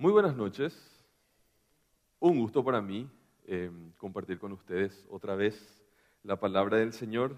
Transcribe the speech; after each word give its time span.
Muy 0.00 0.12
buenas 0.12 0.34
noches. 0.34 0.74
Un 2.20 2.38
gusto 2.38 2.64
para 2.64 2.80
mí 2.80 3.06
eh, 3.44 3.70
compartir 3.98 4.38
con 4.38 4.50
ustedes 4.52 5.06
otra 5.10 5.34
vez 5.34 5.84
la 6.22 6.40
palabra 6.40 6.78
del 6.78 6.94
Señor. 6.94 7.36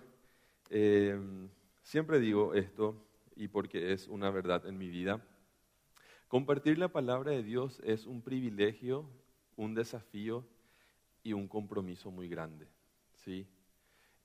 Eh, 0.71 1.21
siempre 1.83 2.21
digo 2.21 2.55
esto 2.55 2.95
y 3.35 3.49
porque 3.49 3.93
es 3.93 4.07
una 4.07 4.31
verdad 4.31 4.65
en 4.65 4.79
mi 4.79 4.89
vida. 4.91 5.27
Compartir 6.29 6.79
la 6.79 6.87
palabra 6.87 7.33
de 7.33 7.43
Dios 7.43 7.83
es 7.85 8.07
un 8.07 8.23
privilegio, 8.23 9.11
un 9.57 9.75
desafío 9.75 10.47
y 11.25 11.33
un 11.33 11.49
compromiso 11.49 12.13
muy 12.13 12.29
grande. 12.29 12.69
¿sí? 13.17 13.45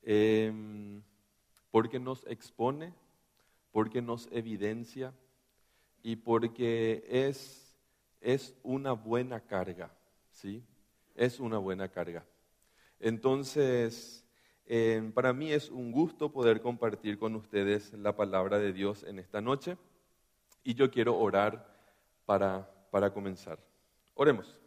Em, 0.04 1.02
porque 1.72 2.00
nos 2.00 2.24
expone, 2.28 2.94
porque 3.72 4.00
nos 4.04 4.32
evidencia 4.32 5.12
y 6.04 6.18
porque 6.18 7.04
es, 7.10 7.67
es 8.22 8.56
una 8.64 8.94
buena 8.94 9.40
carga. 9.40 9.92
¿sí? 10.32 10.64
Es 11.16 11.40
una 11.40 11.58
buena 11.58 11.90
carga. 11.90 12.26
Entonces, 13.00 14.26
em, 14.66 15.12
para 15.12 15.34
mí 15.34 15.52
es 15.52 15.70
un 15.70 15.92
gusto 15.92 16.32
poder 16.32 16.62
compartir 16.62 17.18
con 17.18 17.36
ustedes 17.36 17.94
la 17.94 18.16
palabra 18.16 18.60
de 18.60 18.74
Dios 18.74 19.04
en 19.04 19.20
esta 19.20 19.42
noche 19.42 19.78
y 20.64 20.74
yo 20.74 20.92
quiero 20.92 21.18
orar 21.18 21.76
para, 22.26 22.70
para 22.92 23.14
comenzar. 23.14 23.60
Oremos. 24.14 24.60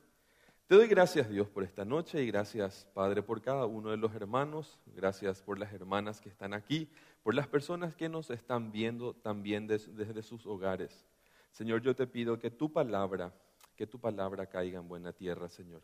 Te 0.66 0.76
doy 0.76 0.86
gracias 0.86 1.28
Dios 1.28 1.48
por 1.48 1.64
esta 1.64 1.84
noche 1.84 2.22
y 2.22 2.28
gracias 2.28 2.86
Padre 2.94 3.22
por 3.22 3.42
cada 3.42 3.66
uno 3.66 3.90
de 3.90 3.96
los 3.96 4.14
hermanos, 4.14 4.78
gracias 4.86 5.42
por 5.42 5.58
las 5.58 5.72
hermanas 5.72 6.20
que 6.20 6.28
están 6.28 6.54
aquí, 6.54 6.88
por 7.24 7.34
las 7.34 7.48
personas 7.48 7.96
que 7.96 8.08
nos 8.08 8.30
están 8.30 8.70
viendo 8.70 9.14
también 9.14 9.66
desde 9.66 10.22
sus 10.22 10.46
hogares. 10.46 11.04
Señor, 11.50 11.82
yo 11.82 11.96
te 11.96 12.06
pido 12.06 12.38
que 12.38 12.52
tu 12.52 12.72
palabra, 12.72 13.34
que 13.80 13.86
tu 13.86 13.98
palabra 13.98 14.44
caiga 14.44 14.78
en 14.78 14.86
buena 14.86 15.10
tierra, 15.10 15.48
Señor. 15.48 15.80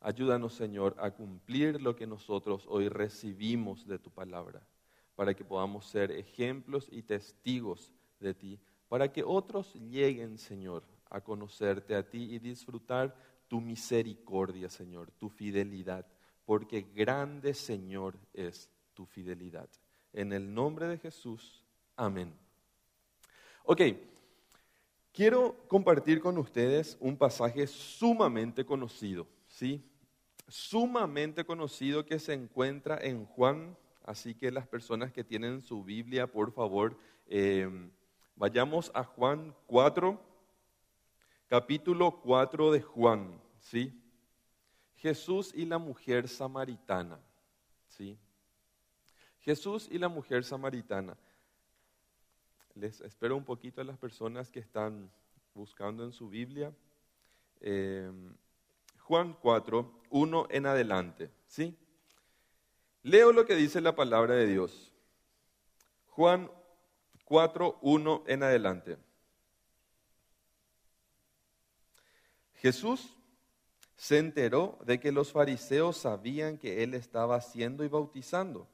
Ayúdanos, 0.00 0.54
Señor, 0.54 0.96
a 0.98 1.12
cumplir 1.12 1.80
lo 1.80 1.94
que 1.94 2.04
nosotros 2.04 2.64
hoy 2.66 2.88
recibimos 2.88 3.86
de 3.86 4.00
tu 4.00 4.10
palabra, 4.10 4.60
para 5.14 5.32
que 5.34 5.44
podamos 5.44 5.86
ser 5.86 6.10
ejemplos 6.10 6.88
y 6.90 7.04
testigos 7.04 7.92
de 8.18 8.34
ti, 8.34 8.60
para 8.88 9.12
que 9.12 9.22
otros 9.22 9.72
lleguen, 9.76 10.36
Señor, 10.36 10.82
a 11.10 11.20
conocerte 11.20 11.94
a 11.94 12.10
ti 12.10 12.34
y 12.34 12.40
disfrutar 12.40 13.14
tu 13.46 13.60
misericordia, 13.60 14.68
Señor, 14.68 15.12
tu 15.12 15.28
fidelidad, 15.28 16.04
porque 16.44 16.88
grande, 16.92 17.54
Señor, 17.54 18.18
es 18.34 18.68
tu 18.94 19.06
fidelidad. 19.06 19.68
En 20.12 20.32
el 20.32 20.52
nombre 20.52 20.88
de 20.88 20.98
Jesús, 20.98 21.62
amén. 21.94 22.34
Ok, 23.62 23.82
quiero 25.18 25.56
compartir 25.66 26.20
con 26.20 26.38
ustedes 26.38 26.96
un 27.00 27.16
pasaje 27.16 27.66
sumamente 27.66 28.64
conocido, 28.64 29.26
¿sí? 29.48 29.84
Sumamente 30.46 31.44
conocido 31.44 32.06
que 32.06 32.20
se 32.20 32.34
encuentra 32.34 33.00
en 33.02 33.26
Juan, 33.26 33.76
así 34.04 34.36
que 34.36 34.52
las 34.52 34.68
personas 34.68 35.12
que 35.12 35.24
tienen 35.24 35.60
su 35.60 35.82
Biblia, 35.82 36.28
por 36.28 36.52
favor, 36.52 36.96
eh, 37.26 37.68
vayamos 38.36 38.92
a 38.94 39.02
Juan 39.02 39.56
4 39.66 40.20
capítulo 41.48 42.20
4 42.20 42.70
de 42.70 42.82
Juan, 42.82 43.40
¿sí? 43.58 44.00
Jesús 44.94 45.50
y 45.52 45.66
la 45.66 45.78
mujer 45.78 46.28
samaritana, 46.28 47.18
¿sí? 47.88 48.16
Jesús 49.40 49.88
y 49.90 49.98
la 49.98 50.08
mujer 50.08 50.44
samaritana. 50.44 51.16
Les 52.78 53.00
espero 53.00 53.36
un 53.36 53.44
poquito 53.44 53.80
a 53.80 53.84
las 53.84 53.98
personas 53.98 54.52
que 54.52 54.60
están 54.60 55.10
buscando 55.52 56.04
en 56.04 56.12
su 56.12 56.28
Biblia. 56.28 56.72
Eh, 57.60 58.08
Juan 59.00 59.36
4, 59.42 60.02
1 60.10 60.46
en 60.48 60.66
adelante, 60.66 61.28
¿sí? 61.48 61.76
Leo 63.02 63.32
lo 63.32 63.46
que 63.46 63.56
dice 63.56 63.80
la 63.80 63.96
palabra 63.96 64.36
de 64.36 64.46
Dios. 64.46 64.94
Juan 66.10 66.48
4, 67.24 67.80
1 67.82 68.24
en 68.28 68.42
adelante. 68.44 68.96
Jesús 72.54 73.16
se 73.96 74.18
enteró 74.18 74.78
de 74.84 75.00
que 75.00 75.10
los 75.10 75.32
fariseos 75.32 75.96
sabían 75.96 76.58
que 76.58 76.84
él 76.84 76.94
estaba 76.94 77.34
haciendo 77.34 77.82
y 77.82 77.88
bautizando, 77.88 78.68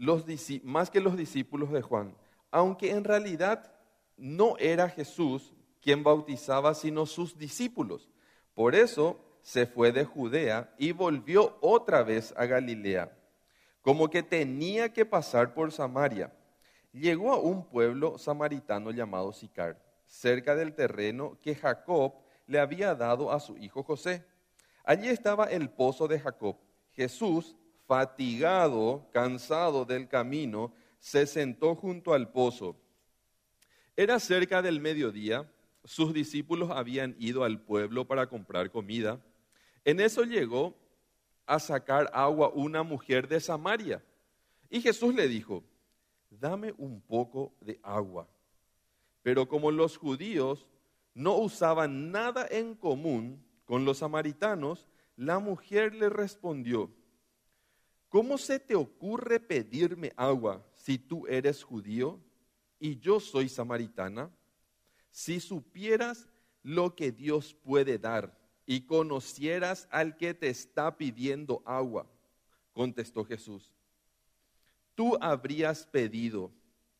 más, 0.00 0.24
más 0.64 0.90
que 0.90 1.00
los 1.00 1.16
discípulos 1.16 1.70
de 1.70 1.82
Juan, 1.82 2.16
aunque 2.50 2.90
en 2.90 3.04
realidad 3.04 3.72
no 4.16 4.56
era 4.58 4.88
Jesús 4.88 5.52
quien 5.80 6.02
bautizaba, 6.02 6.74
sino 6.74 7.06
sus 7.06 7.38
discípulos. 7.38 8.08
Por 8.54 8.74
eso 8.74 9.20
se 9.42 9.66
fue 9.66 9.92
de 9.92 10.04
Judea 10.04 10.74
y 10.78 10.92
volvió 10.92 11.56
otra 11.60 12.02
vez 12.02 12.34
a 12.36 12.46
Galilea, 12.46 13.16
como 13.82 14.10
que 14.10 14.22
tenía 14.22 14.92
que 14.92 15.04
pasar 15.04 15.54
por 15.54 15.72
Samaria. 15.72 16.32
Llegó 16.92 17.32
a 17.32 17.38
un 17.38 17.64
pueblo 17.64 18.18
samaritano 18.18 18.90
llamado 18.90 19.32
Sicar 19.32 19.80
cerca 20.10 20.56
del 20.56 20.74
terreno 20.74 21.38
que 21.40 21.54
Jacob 21.54 22.14
le 22.46 22.58
había 22.58 22.94
dado 22.94 23.30
a 23.30 23.38
su 23.38 23.56
hijo 23.56 23.82
José. 23.84 24.24
Allí 24.84 25.08
estaba 25.08 25.44
el 25.46 25.70
pozo 25.70 26.08
de 26.08 26.18
Jacob. 26.18 26.56
Jesús, 26.92 27.56
fatigado, 27.90 29.08
cansado 29.12 29.84
del 29.84 30.06
camino, 30.06 30.72
se 31.00 31.26
sentó 31.26 31.74
junto 31.74 32.14
al 32.14 32.30
pozo. 32.30 32.76
Era 33.96 34.20
cerca 34.20 34.62
del 34.62 34.80
mediodía, 34.80 35.50
sus 35.82 36.14
discípulos 36.14 36.70
habían 36.70 37.16
ido 37.18 37.42
al 37.42 37.60
pueblo 37.60 38.06
para 38.06 38.28
comprar 38.28 38.70
comida. 38.70 39.20
En 39.84 39.98
eso 39.98 40.22
llegó 40.22 40.76
a 41.46 41.58
sacar 41.58 42.08
agua 42.14 42.52
una 42.54 42.84
mujer 42.84 43.26
de 43.26 43.40
Samaria. 43.40 44.00
Y 44.68 44.80
Jesús 44.80 45.12
le 45.12 45.26
dijo, 45.26 45.64
dame 46.30 46.72
un 46.78 47.00
poco 47.00 47.52
de 47.60 47.80
agua. 47.82 48.28
Pero 49.20 49.48
como 49.48 49.72
los 49.72 49.96
judíos 49.96 50.68
no 51.12 51.38
usaban 51.38 52.12
nada 52.12 52.46
en 52.48 52.76
común 52.76 53.44
con 53.64 53.84
los 53.84 53.98
samaritanos, 53.98 54.86
la 55.16 55.40
mujer 55.40 55.92
le 55.96 56.08
respondió, 56.08 56.88
¿cómo 58.10 58.36
se 58.36 58.60
te 58.60 58.74
ocurre 58.74 59.40
pedirme 59.40 60.12
agua 60.16 60.62
si 60.74 60.98
tú 60.98 61.26
eres 61.26 61.64
judío 61.64 62.20
y 62.78 62.98
yo 62.98 63.18
soy 63.18 63.48
samaritana? 63.48 64.30
Si 65.10 65.40
supieras 65.40 66.28
lo 66.62 66.94
que 66.94 67.10
Dios 67.10 67.54
puede 67.54 67.98
dar 67.98 68.38
y 68.66 68.82
conocieras 68.82 69.88
al 69.90 70.18
que 70.18 70.34
te 70.34 70.50
está 70.50 70.98
pidiendo 70.98 71.62
agua, 71.64 72.06
contestó 72.74 73.24
Jesús, 73.24 73.72
tú 74.94 75.16
habrías 75.22 75.86
pedido, 75.86 76.52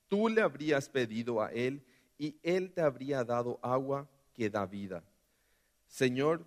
tú 0.08 0.30
le 0.30 0.40
habrías 0.40 0.88
pedido 0.88 1.42
a 1.42 1.52
él 1.52 1.84
y 2.20 2.38
Él 2.42 2.70
te 2.70 2.82
habría 2.82 3.24
dado 3.24 3.58
agua 3.62 4.06
que 4.34 4.50
da 4.50 4.66
vida. 4.66 5.02
Señor, 5.86 6.44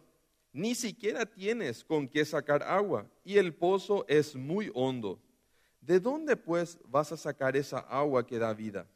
ni 0.53 0.75
siquiera 0.75 1.25
tienes 1.25 1.83
con 1.83 2.07
qué 2.07 2.23
sacar 2.23 2.61
agua 2.61 3.09
y 3.25 3.37
el 3.37 3.55
pozo 3.55 4.05
es 4.07 4.35
muy 4.35 4.71
hondo. 4.75 5.19
¿De 5.81 5.99
dónde 5.99 6.37
pues 6.37 6.79
vas 6.85 7.11
a 7.11 7.17
sacar 7.17 7.57
esa 7.57 7.79
agua 7.79 8.25
que 8.25 8.37
da 8.37 8.53
vida? 8.53 8.87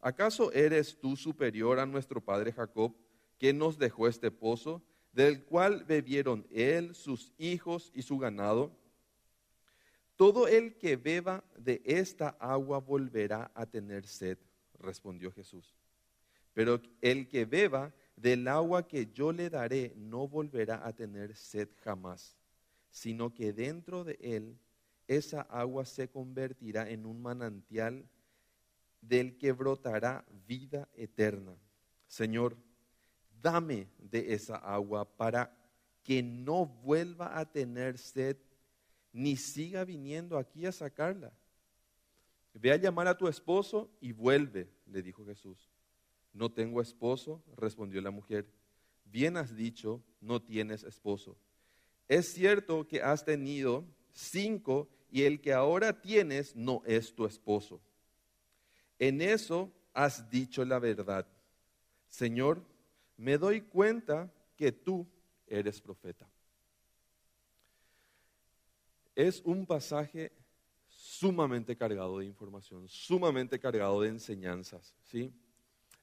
¿Acaso 0.00 0.52
eres 0.52 0.96
tú 1.00 1.16
superior 1.16 1.80
a 1.80 1.86
nuestro 1.86 2.20
padre 2.20 2.52
Jacob, 2.52 2.94
que 3.38 3.52
nos 3.52 3.78
dejó 3.78 4.06
este 4.06 4.30
pozo, 4.30 4.82
del 5.12 5.42
cual 5.42 5.84
bebieron 5.84 6.46
él, 6.52 6.94
sus 6.94 7.32
hijos 7.38 7.90
y 7.94 8.02
su 8.02 8.18
ganado? 8.18 8.70
Todo 10.16 10.46
el 10.48 10.76
que 10.76 10.96
beba 10.96 11.42
de 11.58 11.82
esta 11.84 12.28
agua 12.38 12.78
volverá 12.78 13.50
a 13.54 13.66
tener 13.66 14.06
sed, 14.06 14.38
respondió 14.78 15.32
Jesús. 15.32 15.74
Pero 16.52 16.80
el 17.00 17.26
que 17.26 17.46
beba 17.46 17.92
del 18.16 18.48
agua 18.48 18.88
que 18.88 19.12
yo 19.12 19.30
le 19.30 19.50
daré 19.50 19.92
no 19.96 20.26
volverá 20.26 20.86
a 20.86 20.92
tener 20.94 21.36
sed 21.36 21.68
jamás, 21.82 22.36
sino 22.90 23.34
que 23.34 23.52
dentro 23.52 24.04
de 24.04 24.18
él 24.20 24.58
esa 25.06 25.42
agua 25.42 25.84
se 25.84 26.08
convertirá 26.08 26.88
en 26.90 27.06
un 27.06 27.20
manantial 27.20 28.08
del 29.00 29.36
que 29.36 29.52
brotará 29.52 30.24
vida 30.46 30.88
eterna. 30.94 31.54
Señor, 32.08 32.56
dame 33.42 33.88
de 33.98 34.32
esa 34.32 34.56
agua 34.56 35.04
para 35.04 35.54
que 36.02 36.22
no 36.22 36.66
vuelva 36.66 37.38
a 37.38 37.44
tener 37.50 37.98
sed 37.98 38.36
ni 39.12 39.36
siga 39.36 39.84
viniendo 39.84 40.38
aquí 40.38 40.66
a 40.66 40.72
sacarla. 40.72 41.32
Ve 42.54 42.72
a 42.72 42.76
llamar 42.76 43.08
a 43.08 43.16
tu 43.16 43.28
esposo 43.28 43.90
y 44.00 44.12
vuelve, 44.12 44.68
le 44.86 45.02
dijo 45.02 45.24
Jesús. 45.24 45.75
No 46.36 46.52
tengo 46.52 46.82
esposo, 46.82 47.42
respondió 47.56 48.02
la 48.02 48.10
mujer. 48.10 48.46
Bien 49.06 49.38
has 49.38 49.56
dicho, 49.56 50.02
no 50.20 50.42
tienes 50.42 50.82
esposo. 50.82 51.38
Es 52.08 52.34
cierto 52.34 52.86
que 52.86 53.00
has 53.00 53.24
tenido 53.24 53.86
cinco 54.12 54.86
y 55.10 55.22
el 55.22 55.40
que 55.40 55.54
ahora 55.54 56.02
tienes 56.02 56.54
no 56.54 56.82
es 56.84 57.14
tu 57.14 57.24
esposo. 57.24 57.80
En 58.98 59.22
eso 59.22 59.72
has 59.94 60.28
dicho 60.28 60.62
la 60.66 60.78
verdad. 60.78 61.26
Señor, 62.06 62.62
me 63.16 63.38
doy 63.38 63.62
cuenta 63.62 64.30
que 64.56 64.72
tú 64.72 65.06
eres 65.46 65.80
profeta. 65.80 66.28
Es 69.14 69.40
un 69.40 69.64
pasaje 69.64 70.32
sumamente 70.86 71.74
cargado 71.78 72.18
de 72.18 72.26
información, 72.26 72.86
sumamente 72.90 73.58
cargado 73.58 74.02
de 74.02 74.10
enseñanzas, 74.10 74.94
¿sí? 75.02 75.32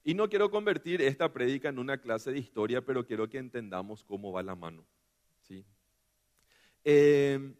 Y 0.03 0.13
no 0.13 0.29
quiero 0.29 0.51
convertir 0.51 1.01
esta 1.01 1.31
prédica 1.31 1.69
en 1.69 1.79
una 1.79 1.97
clase 1.97 2.31
de 2.31 2.39
historia, 2.39 2.81
pero 2.81 3.05
quiero 3.05 3.29
que 3.29 3.37
entendamos 3.37 4.03
cómo 4.03 4.31
va 4.31 4.43
la 4.43 4.55
mano, 4.55 4.85
¿sí? 5.41 5.65
Eh, 6.83 7.53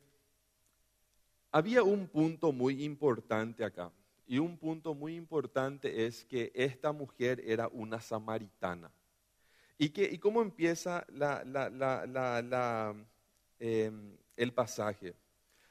había 1.52 1.84
un 1.84 2.08
punto 2.08 2.52
muy 2.52 2.84
importante 2.84 3.64
acá, 3.64 3.92
y 4.26 4.40
un 4.40 4.58
punto 4.58 4.94
muy 4.94 5.16
importante 5.16 6.06
es 6.06 6.26
que 6.26 6.52
esta 6.56 6.92
mujer 6.92 7.42
era 7.46 7.68
una 7.68 8.00
samaritana. 8.00 8.92
¿Y, 9.78 9.90
que, 9.90 10.04
y 10.04 10.18
cómo 10.18 10.42
empieza 10.42 11.06
em, 13.60 14.18
el 14.38 14.54
pasaje? 14.54 15.16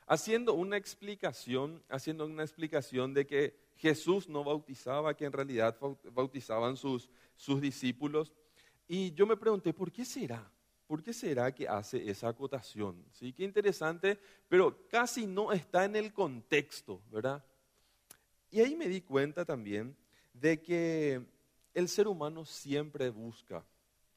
Haciendo 0.06 0.54
una 0.54 0.76
explicación, 0.76 1.82
haciendo 1.88 2.26
una 2.26 2.42
explicación 2.42 3.14
de 3.14 3.26
que 3.26 3.61
Jesús 3.82 4.28
no 4.28 4.44
bautizaba, 4.44 5.16
que 5.16 5.24
en 5.24 5.32
realidad 5.32 5.76
bautizaban 6.12 6.76
sus, 6.76 7.10
sus 7.34 7.60
discípulos. 7.60 8.32
Y 8.86 9.12
yo 9.12 9.26
me 9.26 9.36
pregunté, 9.36 9.74
¿por 9.74 9.90
qué 9.90 10.04
será? 10.04 10.48
¿Por 10.86 11.02
qué 11.02 11.12
será 11.12 11.52
que 11.52 11.66
hace 11.66 12.08
esa 12.08 12.28
acotación? 12.28 13.04
¿Sí? 13.10 13.32
Qué 13.32 13.42
interesante, 13.42 14.20
pero 14.48 14.86
casi 14.88 15.26
no 15.26 15.50
está 15.50 15.84
en 15.84 15.96
el 15.96 16.12
contexto, 16.12 17.02
¿verdad? 17.10 17.44
Y 18.52 18.60
ahí 18.60 18.76
me 18.76 18.86
di 18.86 19.00
cuenta 19.00 19.44
también 19.44 19.96
de 20.32 20.62
que 20.62 21.20
el 21.74 21.88
ser 21.88 22.06
humano 22.06 22.44
siempre 22.44 23.10
busca, 23.10 23.64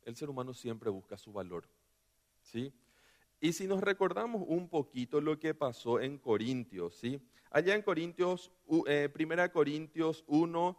el 0.03 0.15
ser 0.15 0.29
humano 0.29 0.53
siempre 0.53 0.91
busca 0.91 1.17
su 1.17 1.33
valor. 1.33 1.67
¿Sí? 2.43 2.71
Y 3.39 3.53
si 3.53 3.67
nos 3.67 3.81
recordamos 3.81 4.43
un 4.47 4.69
poquito 4.69 5.21
lo 5.21 5.39
que 5.39 5.53
pasó 5.53 5.99
en 5.99 6.17
Corintios, 6.17 6.95
¿sí? 6.95 7.19
Allá 7.51 7.75
en 7.75 7.81
Corintios, 7.81 8.51
eh, 8.87 9.09
1 9.13 9.51
Corintios 9.51 10.23
1, 10.27 10.77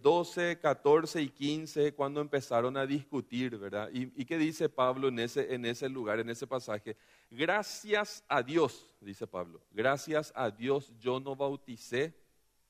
12, 0.00 0.58
14 0.60 1.20
y 1.20 1.28
15, 1.28 1.92
cuando 1.92 2.20
empezaron 2.20 2.76
a 2.76 2.86
discutir, 2.86 3.58
¿verdad? 3.58 3.90
¿Y, 3.92 4.24
qué 4.24 4.38
dice 4.38 4.68
Pablo 4.68 5.08
en 5.08 5.18
ese, 5.18 5.54
en 5.54 5.66
ese 5.66 5.88
lugar, 5.88 6.20
en 6.20 6.30
ese 6.30 6.46
pasaje? 6.46 6.96
Gracias 7.30 8.24
a 8.28 8.42
Dios, 8.42 8.90
dice 9.00 9.26
Pablo, 9.26 9.60
gracias 9.70 10.32
a 10.34 10.50
Dios 10.50 10.92
yo 10.98 11.20
no 11.20 11.36
bauticé 11.36 12.14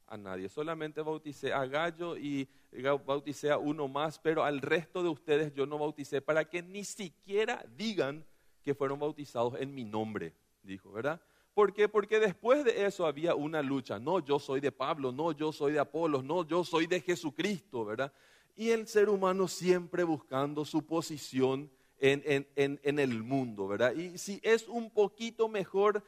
a 0.08 0.16
nadie. 0.16 0.48
Solamente 0.48 1.00
bauticé 1.02 1.52
a 1.52 1.64
Gallo 1.66 2.16
y 2.16 2.48
bauticé 3.04 3.50
a 3.50 3.58
uno 3.58 3.86
más, 3.86 4.18
pero 4.18 4.42
al 4.42 4.60
resto 4.60 5.02
de 5.02 5.08
ustedes 5.08 5.54
yo 5.54 5.66
no 5.66 5.78
bauticé 5.78 6.20
para 6.20 6.44
que 6.44 6.62
ni 6.62 6.82
siquiera 6.84 7.64
digan 7.76 8.24
que 8.62 8.74
fueron 8.74 8.98
bautizados 8.98 9.54
en 9.60 9.74
mi 9.74 9.84
nombre, 9.84 10.34
dijo, 10.62 10.92
¿verdad? 10.92 11.20
¿Por 11.54 11.72
qué? 11.72 11.88
Porque 11.88 12.20
después 12.20 12.64
de 12.64 12.86
eso 12.86 13.04
había 13.04 13.34
una 13.34 13.62
lucha. 13.62 13.98
No, 13.98 14.20
yo 14.20 14.38
soy 14.38 14.60
de 14.60 14.70
Pablo, 14.70 15.10
no, 15.10 15.32
yo 15.32 15.52
soy 15.52 15.72
de 15.72 15.80
Apolos, 15.80 16.22
no, 16.22 16.46
yo 16.46 16.62
soy 16.62 16.86
de 16.86 17.00
Jesucristo, 17.00 17.84
¿verdad? 17.84 18.12
Y 18.54 18.70
el 18.70 18.86
ser 18.86 19.08
humano 19.08 19.48
siempre 19.48 20.04
buscando 20.04 20.64
su 20.64 20.86
posición 20.86 21.70
en, 21.98 22.46
el 22.98 23.22
mundo, 23.22 23.66
¿verdad? 23.66 23.92
Y 23.94 24.18
si 24.18 24.40
es 24.42 24.68
un 24.68 24.90
poquito 24.90 25.48
mejor, 25.48 26.04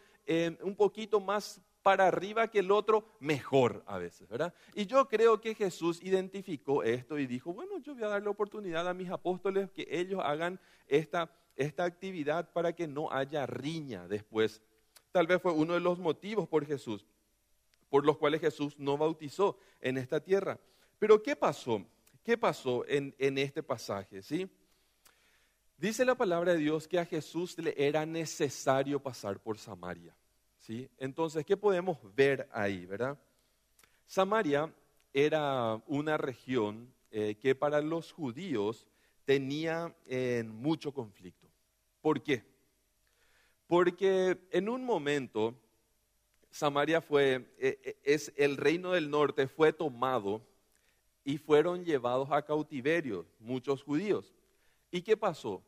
un 0.63 0.77
poquito 0.77 1.21
más 1.21 1.61
para 1.83 2.07
arriba 2.07 2.49
que 2.49 2.59
el 2.59 2.71
otro, 2.71 3.05
mejor 3.21 3.83
a 3.87 3.99
veces, 3.99 4.29
¿verdad? 4.29 4.53
Y 4.75 4.87
yo 4.87 5.09
creo 5.09 5.41
que 5.41 5.55
Jesús 5.55 6.01
identificó 6.03 6.83
esto 6.83 7.19
y 7.19 7.27
dijo, 7.27 7.53
bueno, 7.53 7.79
yo 7.79 7.95
voy 7.95 8.05
a 8.05 8.09
darle 8.09 8.29
oportunidad 8.29 8.87
a 8.89 8.95
mis 8.95 9.11
apóstoles 9.11 9.71
que 9.71 9.87
ellos 9.91 10.21
hagan 10.23 10.61
esta, 10.87 11.31
esta 11.57 11.85
actividad 11.85 12.53
para 12.53 12.75
que 12.75 12.87
no 12.87 13.11
haya 13.11 13.47
riña 13.47 14.09
después. 14.09 14.63
Tal 15.13 15.27
vez 15.27 15.41
fue 15.43 15.53
uno 15.53 15.75
de 15.75 15.81
los 15.81 15.99
motivos 15.99 16.49
por 16.49 16.65
Jesús, 16.65 17.05
por 17.89 18.05
los 18.05 18.17
cuales 18.17 18.41
Jesús 18.41 18.79
no 18.79 18.97
bautizó 18.97 19.59
en 19.81 19.99
esta 19.99 20.21
tierra. 20.21 20.59
Pero 20.99 21.23
¿qué 21.23 21.37
pasó? 21.37 21.85
¿Qué 22.23 22.39
pasó 22.39 22.85
en, 22.87 23.15
en 23.19 23.39
este 23.39 23.63
pasaje? 23.63 24.23
¿sí? 24.23 24.49
Dice 25.77 26.05
la 26.05 26.15
palabra 26.15 26.53
de 26.53 26.59
Dios 26.59 26.87
que 26.87 26.99
a 26.99 27.07
Jesús 27.07 27.59
le 27.59 27.75
era 27.77 28.05
necesario 28.07 29.01
pasar 29.03 29.41
por 29.41 29.59
Samaria. 29.59 30.15
Entonces, 30.99 31.45
¿qué 31.45 31.57
podemos 31.57 31.99
ver 32.15 32.49
ahí, 32.53 32.87
verdad? 32.87 33.19
Samaria 34.07 34.73
era 35.13 35.83
una 35.87 36.17
región 36.17 36.93
eh, 37.11 37.37
que 37.41 37.55
para 37.55 37.81
los 37.81 38.13
judíos 38.13 38.87
tenía 39.31 39.95
eh, 40.09 40.43
mucho 40.45 40.93
conflicto. 40.93 41.47
¿Por 42.01 42.21
qué? 42.21 42.43
Porque 43.69 44.37
en 44.51 44.69
un 44.69 44.85
momento 44.85 45.55
Samaria 46.51 47.01
fue, 47.01 47.55
eh, 47.59 47.97
es 48.03 48.33
el 48.35 48.57
reino 48.57 48.91
del 48.91 49.09
norte 49.09 49.47
fue 49.47 49.73
tomado 49.73 50.43
y 51.23 51.39
fueron 51.39 51.85
llevados 51.85 52.33
a 52.33 52.45
cautiverio 52.45 53.25
muchos 53.39 53.85
judíos. 53.85 54.35
¿Y 54.91 55.01
qué 55.03 55.17
pasó? 55.17 55.63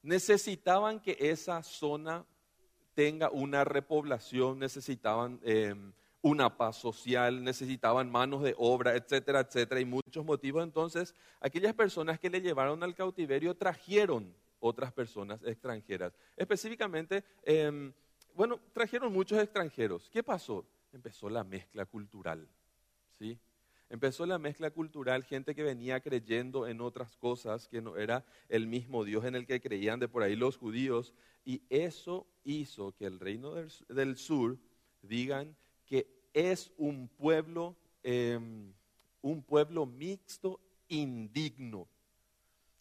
Necesitaban 0.00 0.98
que 0.98 1.14
esa 1.20 1.62
zona 1.62 2.24
tenga 2.94 3.28
una 3.28 3.62
repoblación, 3.62 4.58
necesitaban 4.58 5.38
em, 5.42 5.92
una 6.22 6.56
paz 6.56 6.76
social, 6.76 7.42
necesitaban 7.42 8.10
manos 8.10 8.42
de 8.42 8.54
obra, 8.56 8.96
etcétera, 8.96 9.40
etcétera, 9.40 9.80
y 9.80 9.84
muchos 9.84 10.24
motivos. 10.24 10.62
Entonces, 10.62 11.14
aquellas 11.40 11.74
personas 11.74 12.18
que 12.18 12.30
le 12.30 12.40
llevaron 12.40 12.82
al 12.82 12.94
cautiverio 12.94 13.54
trajeron 13.56 14.34
otras 14.60 14.92
personas 14.92 15.42
extranjeras. 15.44 16.16
Específicamente, 16.36 17.24
em, 17.42 17.92
bueno, 18.34 18.60
trajeron 18.72 19.12
muchos 19.12 19.38
extranjeros. 19.42 20.08
¿Qué 20.08 20.22
pasó? 20.22 20.64
Empezó 20.92 21.28
la 21.28 21.42
mezcla 21.42 21.84
cultural, 21.84 22.48
¿sí? 23.18 23.38
Empezó 23.92 24.24
la 24.24 24.38
mezcla 24.38 24.70
cultural, 24.70 25.22
gente 25.22 25.54
que 25.54 25.62
venía 25.62 26.00
creyendo 26.00 26.66
en 26.66 26.80
otras 26.80 27.14
cosas 27.18 27.68
que 27.68 27.82
no 27.82 27.98
era 27.98 28.24
el 28.48 28.66
mismo 28.66 29.04
Dios 29.04 29.26
en 29.26 29.34
el 29.34 29.46
que 29.46 29.60
creían 29.60 30.00
de 30.00 30.08
por 30.08 30.22
ahí 30.22 30.34
los 30.34 30.56
judíos, 30.56 31.12
y 31.44 31.62
eso 31.68 32.26
hizo 32.42 32.92
que 32.92 33.04
el 33.04 33.20
reino 33.20 33.52
del, 33.88 34.16
sur 34.16 34.56
digan 35.02 35.54
que 35.92 36.06
es 36.32 36.72
un 36.78 37.06
pueblo, 37.06 37.76
em, 38.02 38.72
un 39.20 39.42
pueblo 39.42 39.84
mixto, 39.84 40.58
indigno, 40.88 41.86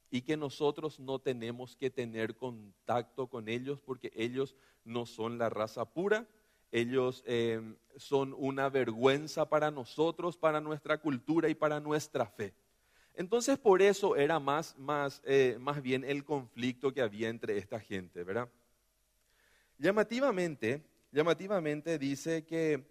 y 0.10 0.22
que 0.22 0.38
nosotros 0.38 0.98
no 0.98 1.20
tenemos 1.20 1.76
que 1.76 1.90
tener 1.90 2.38
contacto 2.38 3.28
con 3.28 3.50
ellos 3.50 3.82
porque 3.82 4.14
ellos 4.16 4.56
no 4.86 5.06
son 5.06 5.38
la 5.38 5.50
raza 5.50 5.84
pura, 5.84 6.26
ellos 6.72 7.22
em, 7.28 7.76
son 7.98 8.34
una 8.38 8.70
vergüenza 8.70 9.50
para 9.50 9.72
nosotros, 9.72 10.38
para 10.38 10.62
nuestra 10.62 10.98
cultura 10.98 11.50
y 11.50 11.54
para 11.54 11.82
nuestra 11.82 12.26
fe. 12.26 12.54
Entonces 13.14 13.60
por 13.60 13.82
eso 13.82 14.16
era 14.16 14.40
más, 14.40 14.78
más, 14.78 15.22
eh, 15.26 15.58
más 15.60 15.82
bien 15.82 16.06
el 16.06 16.24
conflicto 16.24 16.94
que 16.94 17.02
había 17.02 17.28
entre 17.28 17.58
esta 17.58 17.82
gente, 17.82 18.24
¿verdad? 18.24 18.48
Llamativamente, 19.80 20.82
llamativamente 21.12 22.00
dice 22.00 22.46
que 22.46 22.90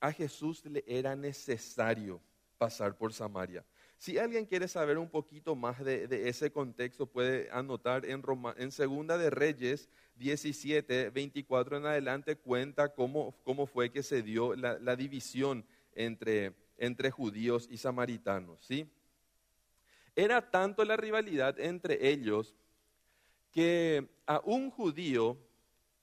a 0.00 0.12
Jesús 0.12 0.64
le 0.64 0.82
era 0.86 1.14
necesario 1.14 2.20
pasar 2.58 2.96
por 2.96 3.12
Samaria. 3.12 3.64
Si 3.96 4.18
alguien 4.18 4.46
quiere 4.46 4.66
saber 4.66 4.96
un 4.96 5.10
poquito 5.10 5.54
más 5.54 5.84
de, 5.84 6.28
ese 6.28 6.50
contexto, 6.50 7.06
puede 7.06 7.50
anotar 7.50 8.06
en, 8.06 8.22
Roma, 8.22 8.54
en 8.56 8.72
Segunda 8.72 9.18
de 9.18 9.28
Reyes 9.28 9.90
17, 10.16 11.10
24 11.10 11.76
en 11.76 11.86
adelante, 11.86 12.36
cuenta 12.36 12.94
cómo, 12.94 13.34
cómo 13.44 13.66
fue 13.66 13.90
que 13.90 14.02
se 14.02 14.22
dio 14.22 14.54
la, 14.54 14.96
división 14.96 15.66
entre, 15.94 16.54
entre 16.78 17.10
judíos 17.10 17.68
y 17.70 17.76
samaritanos. 17.76 18.64
¿sí? 18.64 18.90
Era 20.16 20.50
tanto 20.50 20.84
la 20.84 20.96
rivalidad 20.96 21.60
entre 21.60 22.08
ellos 22.08 22.54
que 23.50 24.08
a 24.26 24.40
un 24.44 24.70
judío, 24.70 25.36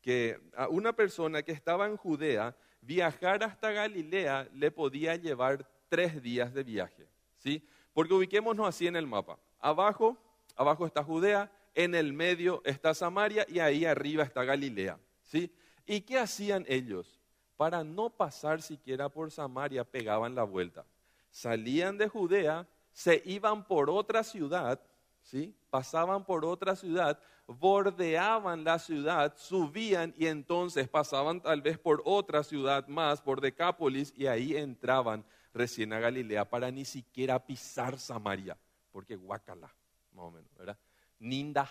que 0.01 0.39
a 0.56 0.68
una 0.68 0.94
persona 0.94 1.42
que 1.42 1.51
estaba 1.51 1.88
en 1.88 1.98
Judea, 1.98 2.56
viajar 2.88 3.44
hasta 3.44 3.72
Galilea 3.72 4.48
le 4.53 4.72
podía 4.72 5.15
llevar 5.17 5.70
tres 5.89 6.24
días 6.24 6.53
de 6.53 6.63
viaje. 6.63 7.08
¿sí? 7.36 7.62
Porque 7.94 8.13
ubiquémonos 8.13 8.65
así 8.67 8.88
en 8.88 8.96
el 8.96 9.06
mapa. 9.06 9.38
Abajo, 9.60 10.17
abajo 10.56 10.86
está 10.86 11.03
Judea, 11.03 11.51
en 11.75 11.94
el 11.94 12.13
medio 12.13 12.62
está 12.65 12.94
Samaria 12.94 13.46
y 13.50 13.60
ahí 13.60 13.84
arriba 13.84 14.24
está 14.24 14.44
Galilea. 14.46 14.98
¿sí? 15.22 15.53
¿Y 15.86 16.01
qué 16.01 16.17
hacían 16.17 16.65
ellos? 16.67 17.20
Para 17.58 17.84
no 17.84 18.10
pasar 18.10 18.62
siquiera 18.62 19.10
por 19.10 19.32
Samaria, 19.32 19.84
pegaban 19.84 20.34
la 20.34 20.44
vuelta. 20.44 20.86
Salían 21.29 21.98
de 21.98 22.08
Judea, 22.08 22.67
se 22.94 23.22
iban 23.25 23.67
por 23.67 23.89
otra 23.89 24.24
ciudad, 24.24 24.79
¿sí? 25.22 25.53
pasaban 25.70 26.24
por 26.24 26.46
otra 26.46 26.75
ciudad, 26.75 27.20
bordeaban 27.48 28.63
la 28.63 28.77
ciudad, 28.77 29.34
subían 29.38 30.13
y 30.18 30.27
entonces 30.27 30.88
pasaban 30.89 31.42
tal 31.42 31.62
vez 31.62 31.77
por 31.80 32.01
otra 32.06 32.44
ciudad 32.44 32.88
más, 32.88 33.22
por 33.22 33.39
Decápolis, 33.39 34.13
y 34.16 34.27
ahí 34.27 34.56
entraban 34.56 35.24
recién 35.54 35.94
a 35.94 36.00
Galilea 36.00 36.50
para 36.50 36.70
ni 36.70 36.86
siquiera 36.86 37.44
pisar 37.44 37.98
Samaria, 37.98 38.58
porque 38.92 39.16
guacala, 39.16 39.74
más 40.13 40.25
o 40.25 40.32
menos, 40.32 40.54
¿verdad? 40.56 40.77
Ninda. 41.20 41.68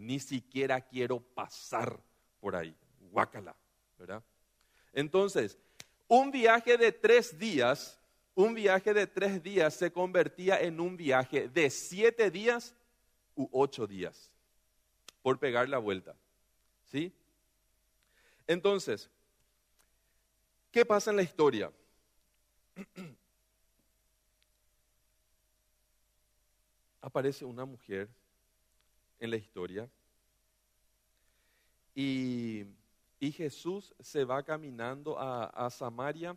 Ni 0.00 0.20
siquiera 0.20 0.80
quiero 0.80 1.20
pasar 1.20 2.00
por 2.40 2.56
ahí. 2.56 2.74
Guácala. 3.10 3.54
¿verdad? 3.98 4.22
Entonces, 4.92 5.58
un 6.08 6.30
viaje 6.30 6.76
de 6.76 6.92
tres 6.92 7.38
días, 7.38 7.98
un 8.34 8.54
viaje 8.54 8.94
de 8.94 9.06
tres 9.06 9.42
días 9.42 9.74
se 9.74 9.92
convertía 9.92 10.60
en 10.60 10.80
un 10.80 10.96
viaje 10.96 11.48
de 11.48 11.68
siete 11.70 12.30
días 12.30 12.74
u 13.36 13.48
ocho 13.52 13.86
días 13.86 14.30
por 15.22 15.38
pegar 15.38 15.68
la 15.68 15.78
vuelta. 15.78 16.16
¿Sí? 16.90 17.12
Entonces, 18.46 19.08
¿qué 20.70 20.84
pasa 20.84 21.10
en 21.10 21.16
la 21.16 21.22
historia? 21.22 21.72
Aparece 27.00 27.44
una 27.44 27.64
mujer 27.64 28.08
en 29.18 29.30
la 29.30 29.36
historia 29.36 29.88
y, 31.94 32.66
Jesús 33.20 33.94
se 34.00 34.24
va 34.24 34.42
caminando 34.42 35.16
a, 35.18 35.70
Samaria 35.70 36.36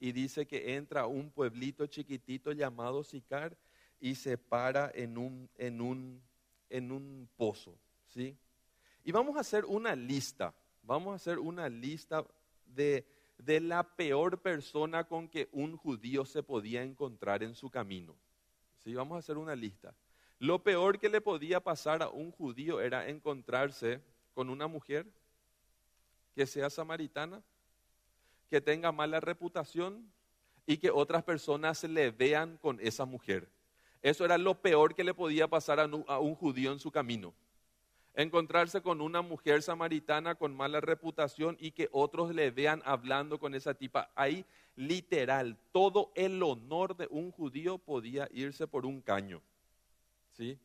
y 0.00 0.10
dice 0.12 0.46
que 0.46 0.74
entra 0.74 1.02
a 1.02 1.06
un 1.06 1.30
pueblito 1.30 1.86
chiquitito 1.86 2.50
llamado 2.52 3.04
Sicar 3.04 3.56
y 4.00 4.16
se 4.16 4.36
para 4.36 4.90
en 4.94 5.16
un, 5.16 5.48
en 5.56 5.80
un, 5.80 6.20
en 6.70 6.92
un 6.92 7.28
pozo. 7.36 7.76
¿sí? 8.08 8.36
Y 9.04 9.12
vamos 9.12 9.36
a 9.36 9.40
hacer 9.40 9.64
una 9.64 9.94
lista, 9.94 10.54
vamos 10.82 11.12
a 11.12 11.16
hacer 11.16 11.38
una 11.38 11.68
lista 11.68 12.24
de, 12.66 13.06
de 13.38 13.60
la 13.60 13.82
peor 13.82 14.40
persona 14.40 15.04
con 15.04 15.28
que 15.28 15.48
un 15.52 15.76
judío 15.76 16.24
se 16.24 16.42
podía 16.42 16.82
encontrar 16.82 17.42
en 17.42 17.54
su 17.54 17.70
camino. 17.70 18.14
¿sí? 18.78 18.94
Vamos 18.94 19.16
a 19.16 19.18
hacer 19.18 19.36
una 19.36 19.54
lista. 19.54 19.94
Lo 20.38 20.62
peor 20.62 20.98
que 20.98 21.08
le 21.08 21.20
podía 21.20 21.60
pasar 21.60 22.02
a 22.02 22.08
un 22.08 22.30
judío 22.30 22.80
era 22.80 23.08
encontrarse 23.08 24.00
con 24.34 24.50
una 24.50 24.66
mujer 24.66 25.06
que 26.34 26.46
sea 26.46 26.68
samaritana, 26.68 27.42
que 28.50 28.60
tenga 28.60 28.92
mala 28.92 29.20
reputación 29.20 30.12
y 30.66 30.78
que 30.78 30.90
otras 30.90 31.22
personas 31.22 31.82
le 31.84 32.10
vean 32.10 32.56
con 32.58 32.80
esa 32.80 33.04
mujer. 33.04 33.48
Eso 34.04 34.26
era 34.26 34.36
lo 34.36 34.60
peor 34.60 34.94
que 34.94 35.02
le 35.02 35.14
podía 35.14 35.48
pasar 35.48 35.80
a 35.80 36.18
un 36.18 36.34
judío 36.34 36.70
en 36.70 36.78
su 36.78 36.90
camino. 36.90 37.32
Encontrarse 38.12 38.82
con 38.82 39.00
una 39.00 39.22
mujer 39.22 39.62
samaritana 39.62 40.34
con 40.34 40.54
mala 40.54 40.82
reputación 40.82 41.56
y 41.58 41.70
que 41.70 41.88
otros 41.90 42.34
le 42.34 42.50
vean 42.50 42.82
hablando 42.84 43.38
con 43.38 43.54
esa 43.54 43.72
tipa. 43.72 44.10
Ahí 44.14 44.44
literal, 44.76 45.56
todo 45.72 46.12
el 46.16 46.42
honor 46.42 46.98
de 46.98 47.08
un 47.10 47.32
judío 47.32 47.78
podía 47.78 48.28
irse 48.30 48.66
por 48.66 48.84
un 48.84 49.00
caño. 49.00 49.40
¿Sí? 50.32 50.58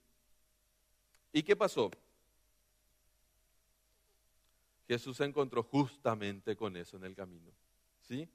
¿Y 1.31 1.41
qué 1.41 1.55
pasó? 1.55 1.89
Jesús 4.85 5.15
se 5.15 5.23
encontró 5.23 5.63
justamente 5.63 6.57
con 6.57 6.75
eso 6.75 6.97
en 6.97 7.05
el 7.05 7.15
camino. 7.15 7.53
¿Sí? 8.01 8.27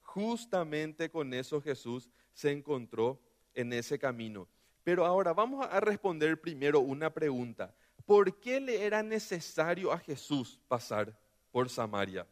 Justamente 0.00 1.08
con 1.08 1.32
eso 1.34 1.62
Jesús 1.62 2.10
se 2.32 2.50
encontró 2.50 3.20
en 3.54 3.72
ese 3.72 3.98
camino. 3.98 4.48
Pero 4.84 5.04
ahora 5.04 5.32
vamos 5.32 5.66
a 5.70 5.80
responder 5.80 6.40
primero 6.40 6.80
una 6.80 7.12
pregunta. 7.12 7.74
¿Por 8.06 8.40
qué 8.40 8.60
le 8.60 8.84
era 8.84 9.02
necesario 9.02 9.92
a 9.92 9.98
Jesús 9.98 10.60
pasar 10.68 11.16
por 11.52 11.68
Samaria? 11.68 12.26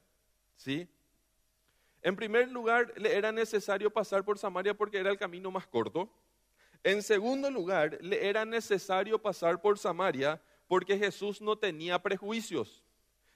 ¿Sí? 0.57 0.89
En 2.03 2.17
primer 2.17 2.49
lugar, 2.49 2.93
le 2.97 3.17
era 3.17 3.33
necesario 3.33 3.91
pasar 3.91 4.25
por 4.25 4.39
Samaria 4.39 4.75
porque 4.75 4.99
era 4.99 5.11
el 5.11 5.19
camino 5.19 5.51
más 5.51 5.67
corto. 5.67 6.11
En 6.83 7.03
segundo 7.03 7.51
lugar, 7.51 7.99
le 8.01 8.29
era 8.29 8.45
necesario 8.45 9.21
pasar 9.21 9.61
por 9.61 9.79
Samaria 9.79 10.41
porque 10.67 10.97
Jesús 10.99 11.41
no 11.41 11.57
tenía 11.57 12.01
prejuicios. 12.01 12.85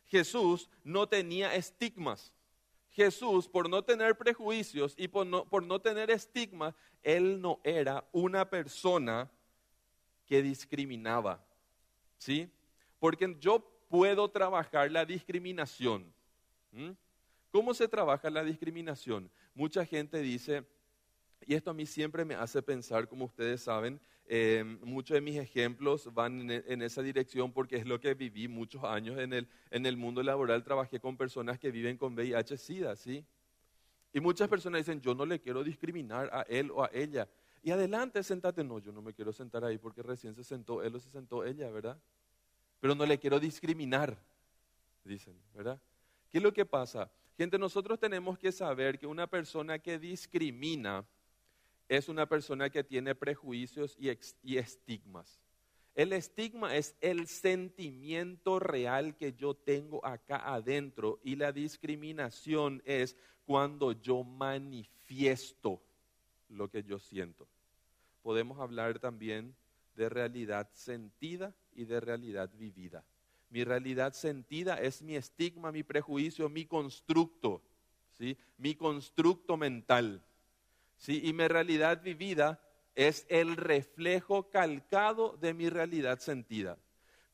Jesús 0.07 0.69
no 0.85 1.09
tenía 1.09 1.55
estigmas. 1.55 2.33
Jesús, 2.93 3.49
por 3.49 3.69
no 3.69 3.83
tener 3.83 4.17
prejuicios 4.17 4.95
y 4.97 5.09
por 5.09 5.27
no, 5.27 5.45
por 5.47 5.63
no 5.63 5.81
tener 5.81 6.11
estigmas, 6.11 6.75
él 7.03 7.41
no 7.41 7.61
era 7.65 8.07
una 8.13 8.49
persona 8.49 9.31
que 10.27 10.43
discriminaba. 10.43 11.45
¿Sí? 12.19 12.51
Porque 12.99 13.37
yo 13.41 13.61
puedo 13.89 14.31
trabajar 14.31 14.91
la 14.91 15.05
discriminación. 15.05 16.13
¿Cómo 17.51 17.75
se 17.75 17.89
trabaja 17.89 18.31
la 18.31 18.45
discriminación? 18.45 19.31
Mucha 19.55 19.85
gente 19.85 20.21
dice, 20.21 20.65
y 21.47 21.55
esto 21.55 21.71
a 21.71 21.75
mí 21.75 21.85
siempre 21.85 22.25
me 22.25 22.35
hace 22.35 22.63
pensar, 22.63 23.09
como 23.09 23.25
ustedes 23.25 23.63
saben, 23.63 24.01
eh, 24.35 24.65
muchos 24.81 25.15
de 25.15 25.21
mis 25.21 25.37
ejemplos 25.37 26.09
van 26.15 26.51
en, 26.51 26.81
esa 26.81 27.03
dirección 27.03 27.53
porque 27.53 27.77
es 27.77 27.85
lo 27.85 28.01
que 28.01 28.15
viví 28.15 28.49
muchos 28.49 28.83
años 28.83 29.19
en 29.19 29.35
el, 29.35 29.47
en 29.71 29.85
el 29.85 29.99
mundo 29.99 30.23
laboral. 30.23 30.65
Trabajé 30.65 30.99
con 30.99 31.19
personas 31.19 31.59
que 31.59 31.71
viven 31.71 31.99
con 31.99 32.15
VIH-Sida, 32.15 32.97
¿sí? 32.97 33.27
Y 34.11 34.21
muchas 34.21 34.49
personas 34.49 34.79
dicen, 34.87 35.03
yo 35.03 35.15
no 35.15 35.27
le 35.27 35.39
quiero 35.39 35.63
discriminar 35.63 36.31
a 36.33 36.47
él 36.49 36.71
o 36.71 36.83
a 36.83 36.89
ella. 36.95 37.29
Y 37.63 37.73
adelante, 37.73 38.23
sentate. 38.23 38.65
No, 38.65 38.79
yo 38.79 38.91
no 38.91 39.03
me 39.03 39.13
quiero 39.13 39.35
sentar 39.35 39.67
ahí 39.67 39.77
porque 39.77 40.03
recién 40.03 40.35
se 40.35 40.45
sentó 40.45 40.83
él 40.83 40.95
o 40.95 40.99
se 40.99 41.11
sentó 41.11 41.45
ella, 41.45 41.71
¿verdad? 41.71 42.01
Pero 42.81 42.95
no 42.95 43.05
le 43.05 43.19
quiero 43.19 43.39
discriminar, 43.39 44.17
dicen, 45.05 45.37
¿verdad? 45.53 45.79
¿Qué 46.31 46.39
es 46.39 46.43
lo 46.43 46.55
que 46.55 46.65
pasa? 46.65 47.11
Gente, 47.37 47.59
nosotros 47.59 47.99
tenemos 47.99 48.39
que 48.39 48.51
saber 48.51 48.99
que 48.99 49.07
una 49.07 49.27
persona 49.27 49.79
que 49.79 49.99
discrimina, 49.99 51.05
es 51.97 52.09
una 52.09 52.27
persona 52.27 52.71
que 52.71 52.83
tiene 52.83 53.15
prejuicios 53.15 53.99
y, 53.99 54.57
estigmas. 54.57 55.43
El 55.95 56.15
estigma 56.15 56.75
es 56.75 56.97
el 57.03 57.27
sentimiento 57.27 58.59
real 58.59 59.15
que 59.15 59.35
yo 59.35 59.53
tengo 59.53 60.03
acá 60.03 60.55
adentro 60.55 61.21
y 61.23 61.37
la 61.37 61.53
discriminación 61.53 62.81
es 62.87 63.15
cuando 63.45 63.93
yo 63.93 64.25
manifiesto 64.25 65.83
lo 66.49 66.71
que 66.71 66.83
yo 66.83 66.99
siento. 66.99 67.47
Podemos 68.23 68.59
hablar 68.59 68.99
también 68.99 69.55
de 69.95 70.09
realidad 70.09 70.71
sentida 70.73 71.55
y 71.75 71.85
de 71.85 72.01
realidad 72.01 72.51
vivida. 72.55 73.05
Mi 73.51 73.65
realidad 73.65 74.15
sentida 74.15 74.81
es 74.81 75.03
mi 75.03 75.15
estigma, 75.15 75.71
mi 75.71 75.83
prejuicio, 75.83 76.49
mi 76.49 76.65
constructo, 76.65 77.61
¿sí? 78.13 78.39
mi 78.57 78.77
constructo 78.77 79.59
mental. 79.59 80.25
¿Sí? 81.03 81.21
Y 81.25 81.33
mi 81.33 81.47
realidad 81.49 82.01
vivida 82.01 82.61
es 82.95 83.27
el 83.29 83.57
reflejo 83.57 84.49
calcado 84.51 85.37
de 85.37 85.53
mi 85.53 85.69
realidad 85.69 86.21
sentida. 86.21 86.79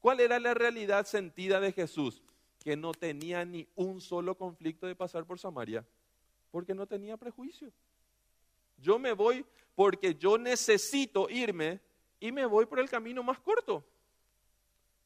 ¿Cuál 0.00 0.20
era 0.20 0.40
la 0.40 0.54
realidad 0.54 1.06
sentida 1.06 1.60
de 1.60 1.72
Jesús? 1.72 2.22
Que 2.64 2.76
no 2.76 2.92
tenía 2.92 3.44
ni 3.44 3.68
un 3.74 4.00
solo 4.00 4.36
conflicto 4.36 4.86
de 4.86 4.96
pasar 4.96 5.26
por 5.26 5.38
Samaria, 5.38 5.86
porque 6.50 6.74
no 6.74 6.86
tenía 6.86 7.16
prejuicio. 7.16 7.70
Yo 8.78 8.98
me 8.98 9.12
voy 9.12 9.44
porque 9.74 10.14
yo 10.14 10.38
necesito 10.38 11.28
irme 11.28 11.80
y 12.20 12.32
me 12.32 12.46
voy 12.46 12.64
por 12.66 12.80
el 12.80 12.88
camino 12.88 13.22
más 13.22 13.38
corto. 13.38 13.84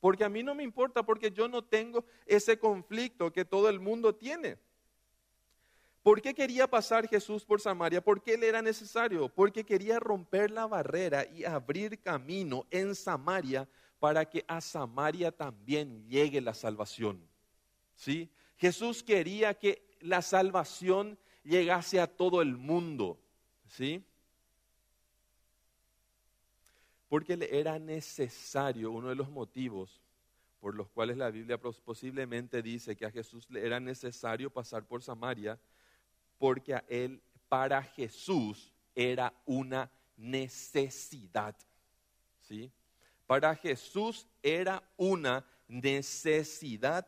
Porque 0.00 0.25
a 0.25 0.28
mí 0.28 0.42
no 0.42 0.54
me 0.54 0.62
importa, 0.62 1.02
porque 1.02 1.31
yo 1.31 1.49
no 1.49 1.62
tengo 1.62 2.04
ese 2.26 2.59
conflicto 2.59 3.33
que 3.33 3.45
todo 3.45 3.69
el 3.69 3.81
mundo 3.81 4.14
tiene. 4.14 4.59
¿Por 6.02 6.21
qué 6.21 6.35
quería 6.35 6.68
pasar 6.68 7.06
Jesús 7.09 7.44
por 7.44 7.61
Samaria? 7.61 8.02
¿Por 8.02 8.23
qué 8.23 8.37
le 8.37 8.49
era 8.49 8.61
necesario? 8.61 9.28
Porque 9.28 9.64
quería 9.64 10.00
romper 10.00 10.50
la 10.50 10.66
barrera 10.66 11.25
y 11.25 11.44
abrir 11.44 12.00
camino 12.00 12.66
en 12.71 12.94
Samaria 12.94 13.68
para 14.00 14.28
que 14.28 14.44
a 14.49 14.61
Samaria 14.61 15.30
también 15.30 16.09
llegue 16.09 16.40
la 16.40 16.54
salvación. 16.54 17.25
¿Sí? 17.94 18.28
Jesús 18.56 19.04
quería 19.04 19.54
que 19.54 19.87
la 20.00 20.23
salvación 20.23 21.16
llegase 21.44 22.00
a 22.00 22.09
todo 22.09 22.42
el 22.42 22.56
mundo. 22.56 23.21
¿Sí? 23.68 24.04
Porque 27.09 27.37
le 27.37 27.61
era 27.61 27.78
necesario, 27.78 28.90
uno 28.90 29.09
de 29.09 29.14
los 29.14 29.30
motivos 29.30 30.02
por 30.62 30.76
los 30.76 30.88
cuales 30.90 31.16
la 31.16 31.28
Biblia 31.28 31.59
posiblemente 31.59 32.62
dice 32.62 32.94
que 32.94 33.04
a 33.04 33.11
Jesús 33.11 33.50
le 33.50 33.66
era 33.66 33.80
necesario 33.80 34.49
pasar 34.49 34.87
por 34.87 35.02
Samaria, 35.02 35.59
porque 36.43 36.75
a 36.75 36.83
él, 36.89 37.23
para 37.49 37.81
Jesús, 37.85 38.73
era 38.97 39.33
una 39.47 39.89
necesidad. 40.17 41.55
¿Sí? 42.41 42.69
Para 43.29 43.55
Jesús 43.55 44.27
era 44.43 44.83
una 44.97 45.47
necesidad 45.69 47.07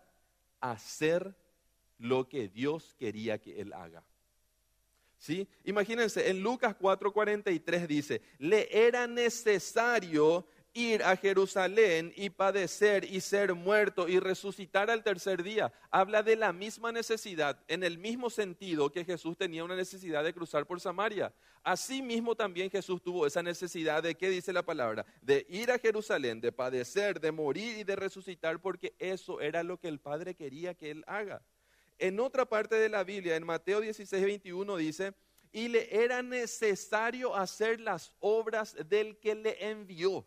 hacer 0.61 1.35
lo 1.99 2.29
que 2.29 2.47
Dios 2.47 2.95
quería 2.97 3.39
que 3.39 3.61
él 3.61 3.73
haga. 3.73 4.05
¿Sí? 5.19 5.49
Imagínense, 5.65 6.31
en 6.31 6.41
Lucas 6.41 6.77
4:43 6.79 7.89
dice, 7.89 8.23
le 8.39 8.69
era 8.87 9.09
necesario 9.09 10.47
ir 10.75 11.05
a 11.05 11.17
Jerusalén 11.17 12.13
y 12.17 12.31
padecer 12.31 13.05
y 13.05 13.21
ser 13.21 13.55
muerto 13.55 14.09
y 14.09 14.19
resucitar 14.19 14.91
al 14.91 15.05
tercer 15.05 15.45
día. 15.45 15.73
Habla 15.91 16.25
de 16.25 16.35
la 16.35 16.53
misma 16.53 16.91
necesidad, 16.91 17.59
en 17.69 17.85
el 17.85 17.97
mismo 17.97 18.29
sentido 18.29 18.91
que 18.91 19.05
Jesús 19.05 19.37
tenía 19.39 19.65
una 19.65 19.77
necesidad 19.77 20.25
de 20.25 20.35
cruzar 20.35 20.67
por 20.67 20.81
Samaria. 20.81 21.33
Asimismo 21.63 22.35
también 22.35 22.71
Jesús 22.71 23.01
tuvo 23.01 23.25
esa 23.25 23.43
necesidad 23.43 24.03
de, 24.03 24.17
¿qué 24.17 24.29
dice 24.29 24.53
la 24.53 24.65
palabra? 24.65 25.07
De 25.23 25.47
ir 25.49 25.71
a 25.71 25.79
Jerusalén, 25.79 26.41
de 26.41 26.51
padecer, 26.51 27.21
de 27.21 27.31
morir 27.31 27.79
y 27.79 27.85
de 27.85 27.95
resucitar, 27.95 28.61
porque 28.61 28.95
eso 28.99 29.41
era 29.41 29.63
lo 29.63 29.79
que 29.79 29.89
el 29.89 30.01
Padre 30.01 30.35
quería 30.35 30.75
que 30.75 30.91
él 30.91 31.05
haga. 31.07 31.41
En 31.99 32.19
otra 32.19 32.45
parte 32.45 32.75
de 32.75 32.89
la 32.89 33.05
Biblia, 33.05 33.37
en 33.37 33.47
Mateo 33.47 33.81
16, 33.81 34.25
21 34.25 34.77
dice, 34.77 35.15
y 35.53 35.69
le 35.69 36.03
era 36.03 36.21
necesario 36.21 37.37
hacer 37.37 37.81
las 37.81 38.13
obras 38.19 38.77
del 38.89 39.17
que 39.19 39.37
le 39.37 39.71
envió. 39.71 40.27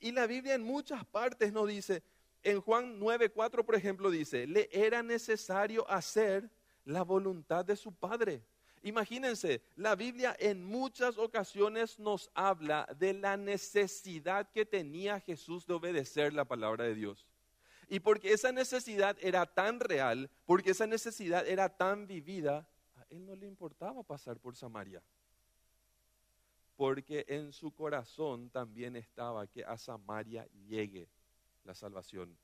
Y 0.00 0.12
la 0.12 0.26
Biblia 0.26 0.54
en 0.54 0.62
muchas 0.62 1.04
partes 1.04 1.52
nos 1.52 1.68
dice, 1.68 2.02
en 2.42 2.60
Juan 2.60 2.98
9:4 2.98 3.64
por 3.64 3.74
ejemplo 3.74 4.10
dice, 4.10 4.46
le 4.46 4.68
era 4.72 5.02
necesario 5.02 5.88
hacer 5.90 6.50
la 6.84 7.02
voluntad 7.02 7.64
de 7.64 7.76
su 7.76 7.92
Padre. 7.92 8.42
Imagínense, 8.82 9.60
la 9.76 9.94
Biblia 9.94 10.34
en 10.38 10.64
muchas 10.64 11.18
ocasiones 11.18 11.98
nos 11.98 12.30
habla 12.34 12.88
de 12.98 13.12
la 13.12 13.36
necesidad 13.36 14.48
que 14.50 14.64
tenía 14.64 15.20
Jesús 15.20 15.66
de 15.66 15.74
obedecer 15.74 16.32
la 16.32 16.46
palabra 16.46 16.84
de 16.84 16.94
Dios. 16.94 17.26
Y 17.88 18.00
porque 18.00 18.32
esa 18.32 18.52
necesidad 18.52 19.18
era 19.20 19.44
tan 19.44 19.80
real, 19.80 20.30
porque 20.46 20.70
esa 20.70 20.86
necesidad 20.86 21.46
era 21.46 21.68
tan 21.68 22.06
vivida, 22.06 22.66
a 22.96 23.04
él 23.10 23.26
no 23.26 23.36
le 23.36 23.46
importaba 23.46 24.02
pasar 24.02 24.38
por 24.38 24.56
Samaria 24.56 25.02
porque 26.80 27.26
en 27.28 27.52
su 27.52 27.72
corazón 27.72 28.48
también 28.48 28.96
estaba 28.96 29.46
que 29.46 29.62
a 29.62 29.76
Samaria 29.76 30.48
llegue 30.66 31.10
la 31.62 31.74
salvación. 31.74 32.34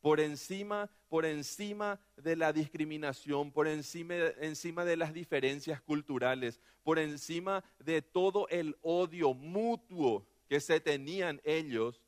Por 0.00 0.18
encima, 0.18 0.88
por 1.10 1.26
encima 1.26 2.00
de 2.16 2.36
la 2.36 2.54
discriminación, 2.54 3.52
por 3.52 3.68
encima, 3.68 4.86
de 4.86 4.96
las 4.96 5.12
diferencias 5.12 5.82
culturales, 5.82 6.58
por 6.82 6.98
encima 6.98 7.62
de 7.78 8.00
todo 8.00 8.48
el 8.48 8.78
odio 8.80 9.34
mutuo 9.34 10.26
que 10.48 10.58
se 10.58 10.80
tenían 10.80 11.38
ellos, 11.44 12.00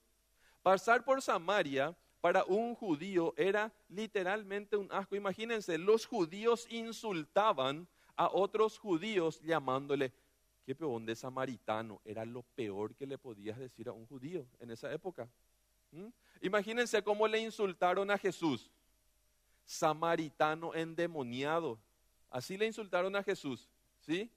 pasar 0.63 1.05
por 1.05 1.21
Samaria 1.21 1.95
para 2.23 2.45
un 2.45 2.75
judío 2.75 3.35
era 3.37 3.71
literalmente 3.91 4.79
un 4.79 4.91
asco. 4.91 5.17
Imagínense, 5.17 5.77
los 5.77 6.07
judíos 6.07 6.67
insultaban 6.71 7.87
a 8.17 8.31
otros 8.33 8.79
judíos 8.79 9.43
llamándole 9.43 10.15
qué 10.65 10.75
peón 10.75 11.05
de 11.07 11.15
samaritano 11.15 12.01
era 12.05 12.25
lo 12.25 12.43
peor 12.43 12.95
que 12.95 13.07
le 13.07 13.19
podías 13.19 13.59
decir 13.59 13.89
a 13.89 13.93
un 13.93 14.07
judío 14.07 14.47
en 14.61 14.71
esa 14.71 14.93
época. 14.93 15.29
Imagínense 16.41 17.03
cómo 17.03 17.29
le 17.29 17.39
insultaron 17.39 18.11
a 18.11 18.19
Jesús. 18.19 18.71
Samaritano 19.65 20.75
endemoniado. 20.75 21.79
Así 22.31 22.57
le 22.57 22.67
insultaron 22.67 23.15
a 23.17 23.23
Jesús. 23.23 23.69
¿Sí? 24.01 24.31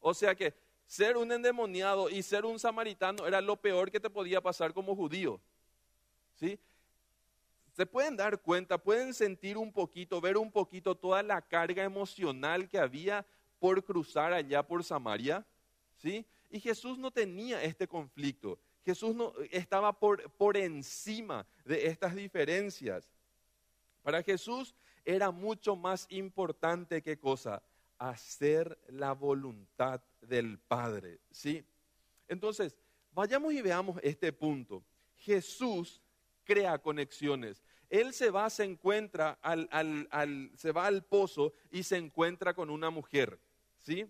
O 0.00 0.12
sea 0.12 0.34
que 0.34 0.54
ser 0.86 1.16
un 1.16 1.32
endemoniado 1.32 2.10
y 2.10 2.22
ser 2.22 2.44
un 2.44 2.58
samaritano 2.58 3.26
era 3.26 3.40
lo 3.40 3.56
peor 3.56 3.90
que 3.90 4.00
te 4.00 4.10
podía 4.10 4.40
pasar 4.40 4.74
como 4.74 4.94
judío. 4.94 5.40
¿Sí? 6.34 6.58
Se 7.72 7.86
pueden 7.86 8.16
dar 8.16 8.40
cuenta, 8.40 8.78
pueden 8.78 9.14
sentir 9.14 9.56
un 9.56 9.72
poquito, 9.72 10.20
ver 10.20 10.36
un 10.36 10.50
poquito 10.50 10.94
toda 10.94 11.22
la 11.22 11.40
carga 11.42 11.82
emocional 11.82 12.68
que 12.68 12.78
había 12.78 13.26
por 13.58 13.82
cruzar 13.82 14.32
allá 14.32 14.62
por 14.62 14.84
Samaria. 14.84 15.44
Y 16.50 16.60
Jesús 16.60 16.98
no 16.98 17.10
tenía 17.10 17.62
este 17.62 17.88
conflicto. 17.88 18.58
Jesús 18.84 19.14
no, 19.14 19.32
estaba 19.50 19.92
por, 19.98 20.30
por 20.32 20.56
encima 20.56 21.46
de 21.64 21.86
estas 21.86 22.14
diferencias. 22.14 23.10
Para 24.02 24.22
Jesús 24.22 24.74
era 25.04 25.30
mucho 25.30 25.76
más 25.76 26.06
importante 26.10 27.02
que 27.02 27.18
cosa, 27.18 27.62
hacer 27.98 28.78
la 28.88 29.12
voluntad 29.12 30.00
del 30.20 30.58
Padre, 30.58 31.20
¿sí? 31.30 31.64
Entonces, 32.28 32.76
vayamos 33.12 33.52
y 33.52 33.62
veamos 33.62 33.98
este 34.02 34.32
punto. 34.32 34.82
Jesús 35.16 36.02
crea 36.44 36.78
conexiones. 36.78 37.62
Él 37.88 38.12
se 38.12 38.30
va, 38.30 38.50
se 38.50 38.64
encuentra 38.64 39.38
al, 39.40 39.68
al, 39.70 40.50
se 40.56 40.72
va 40.72 40.86
al 40.86 41.04
pozo 41.04 41.52
y 41.70 41.82
se 41.82 41.96
encuentra 41.96 42.54
con 42.54 42.70
una 42.70 42.90
mujer, 42.90 43.38
¿sí? 43.80 44.06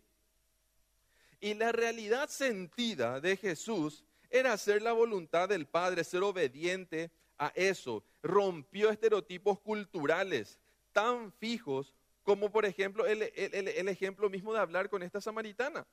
Y 1.44 1.52
la 1.52 1.72
realidad 1.72 2.30
sentida 2.30 3.20
de 3.20 3.36
Jesús 3.36 4.02
era 4.30 4.54
hacer 4.54 4.80
la 4.80 4.94
voluntad 4.94 5.46
del 5.46 5.66
Padre, 5.66 6.02
ser 6.02 6.22
obediente 6.22 7.10
a 7.36 7.52
eso. 7.54 8.02
Rompió 8.22 8.88
estereotipos 8.88 9.60
culturales 9.60 10.58
tan 10.92 11.30
fijos 11.32 11.92
como 12.22 12.50
por 12.50 12.64
ejemplo 12.64 13.04
el, 13.04 13.20
ejemplo 13.20 14.30
mismo 14.30 14.54
de 14.54 14.60
hablar 14.60 14.88
con 14.88 15.02
esta 15.02 15.20
samaritana. 15.20 15.86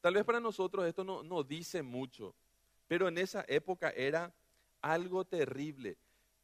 Tal 0.00 0.14
vez 0.14 0.24
para 0.24 0.40
nosotros 0.40 0.84
esto 0.84 1.04
no, 1.04 1.22
no 1.22 1.44
dice 1.44 1.80
mucho, 1.80 2.34
pero 2.88 3.06
en 3.06 3.18
esa 3.18 3.44
época 3.46 3.90
era 3.90 4.34
algo 4.80 5.24
terrible. 5.24 5.96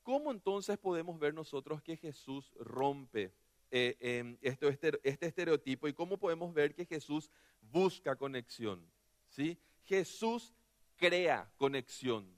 ¿Cómo 0.05 0.31
entonces 0.31 0.79
podemos 0.79 1.19
ver 1.19 1.35
nosotros 1.35 1.83
que 1.83 1.97
Jesús 1.97 2.53
rompe 2.61 3.33
eh, 3.75 3.97
em, 4.01 4.37
este, 4.43 4.69
este, 5.03 5.27
estereotipo 5.27 5.89
y 5.89 5.95
cómo 5.95 6.19
podemos 6.19 6.53
ver 6.53 6.75
que 6.75 6.85
Jesús 6.85 7.31
busca 7.63 8.15
conexión. 8.15 8.87
¿sí? 9.31 9.59
Jesús 9.85 10.53
crea 10.99 11.51
conexión. 11.57 12.29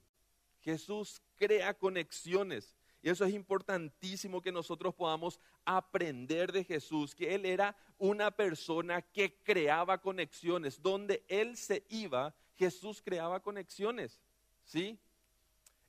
Jesús 0.61 1.21
crea 1.35 1.73
conexiones. 1.73 2.77
Y 3.01 3.09
eso 3.09 3.25
es 3.25 3.33
importantísimo 3.33 4.41
que 4.41 4.53
nosotros 4.53 4.95
podamos 4.95 5.37
aprender 5.65 6.53
de 6.53 6.63
Jesús, 6.63 7.13
que 7.13 7.35
Él 7.35 7.45
era 7.45 7.75
una 7.97 8.31
persona 8.31 9.01
que 9.01 9.35
creaba 9.43 9.99
conexiones. 9.99 10.81
Donde 10.81 11.25
Él 11.27 11.57
se 11.57 11.83
iba, 11.89 12.33
Jesús 12.55 13.01
creaba 13.01 13.41
conexiones. 13.41 14.21
¿sí? 14.63 14.97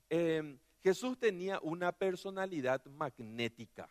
Em, 0.09 0.59
Jesús 0.83 1.17
tenía 1.17 1.57
una 1.61 1.93
personalidad 1.93 2.83
magnética. 2.87 3.89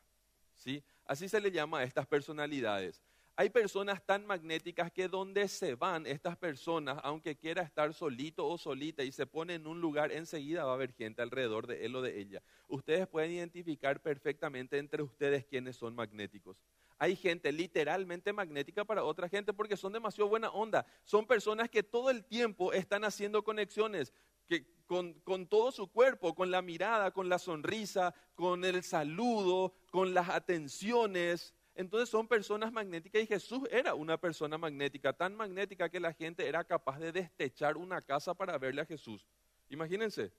¿sí? 0.55 0.85
Así 1.07 1.29
se 1.29 1.41
le 1.41 1.51
llama 1.51 1.79
a 1.79 1.85
estas 1.85 2.07
personalidades. 2.07 3.03
Hay 3.39 3.51
personas 3.51 4.03
tan 4.05 4.25
magnéticas 4.25 4.91
que 4.91 5.09
donde 5.09 5.47
se 5.49 5.75
van 5.75 6.07
estas 6.07 6.39
personas, 6.39 6.99
aunque 7.03 7.37
quiera 7.37 7.63
estar 7.63 7.93
solito 7.93 8.49
o 8.49 8.57
solita 8.57 9.03
y 9.03 9.13
se 9.13 9.27
pone 9.27 9.55
en 9.55 9.67
un 9.67 9.79
lugar, 9.79 10.11
enseguida 10.11 10.65
va 10.65 10.71
a 10.71 10.75
haber 10.75 10.95
gente 10.95 11.21
alrededor 11.21 11.67
de 11.67 11.85
él 11.85 11.95
o 11.97 12.01
de 12.01 12.19
ella. 12.19 12.43
Ustedes 12.67 13.07
pueden 13.07 13.33
identificar 13.33 14.01
perfectamente 14.01 14.79
entre 14.79 15.03
ustedes 15.03 15.45
quiénes 15.45 15.77
son 15.77 15.95
magnéticos. 15.95 16.57
Hay 16.99 17.15
gente 17.15 17.53
literalmente 17.53 18.33
magnética 18.33 18.87
para 18.87 19.05
otra 19.05 19.29
gente 19.29 19.53
porque 19.53 19.77
son 19.77 19.93
demasiado 19.93 20.31
buena 20.31 20.51
onda. 20.51 20.87
Son 21.05 21.27
personas 21.27 21.69
que 21.69 21.83
todo 21.83 22.09
el 22.09 22.25
tiempo 22.25 22.73
están 22.73 23.05
haciendo 23.05 23.45
conexiones 23.45 24.15
que 24.49 24.65
con, 24.87 25.47
todo 25.49 25.73
su 25.73 25.89
cuerpo, 25.89 26.35
con 26.35 26.51
la 26.51 26.63
mirada, 26.63 27.11
con 27.11 27.29
la 27.29 27.39
sonrisa, 27.39 28.15
con 28.35 28.65
el 28.65 28.83
saludo, 28.83 29.75
con 29.91 30.15
las 30.15 30.29
atenciones. 30.29 31.55
Entonces 31.75 32.09
son 32.09 32.27
personas 32.27 32.73
magnéticas 32.73 33.23
y 33.23 33.27
Jesús 33.27 33.69
era 33.71 33.95
una 33.95 34.17
persona 34.17 34.57
magnética, 34.57 35.13
tan 35.13 35.35
magnética 35.35 35.89
que 35.89 36.01
la 36.01 36.13
gente 36.13 36.49
era 36.49 36.65
capaz 36.65 36.99
de 36.99 37.13
destechar 37.13 37.77
una 37.77 38.01
casa 38.01 38.35
para 38.35 38.57
verle 38.59 38.81
a 38.83 38.87
Jesús. 38.87 39.27
Imagínense, 39.69 40.33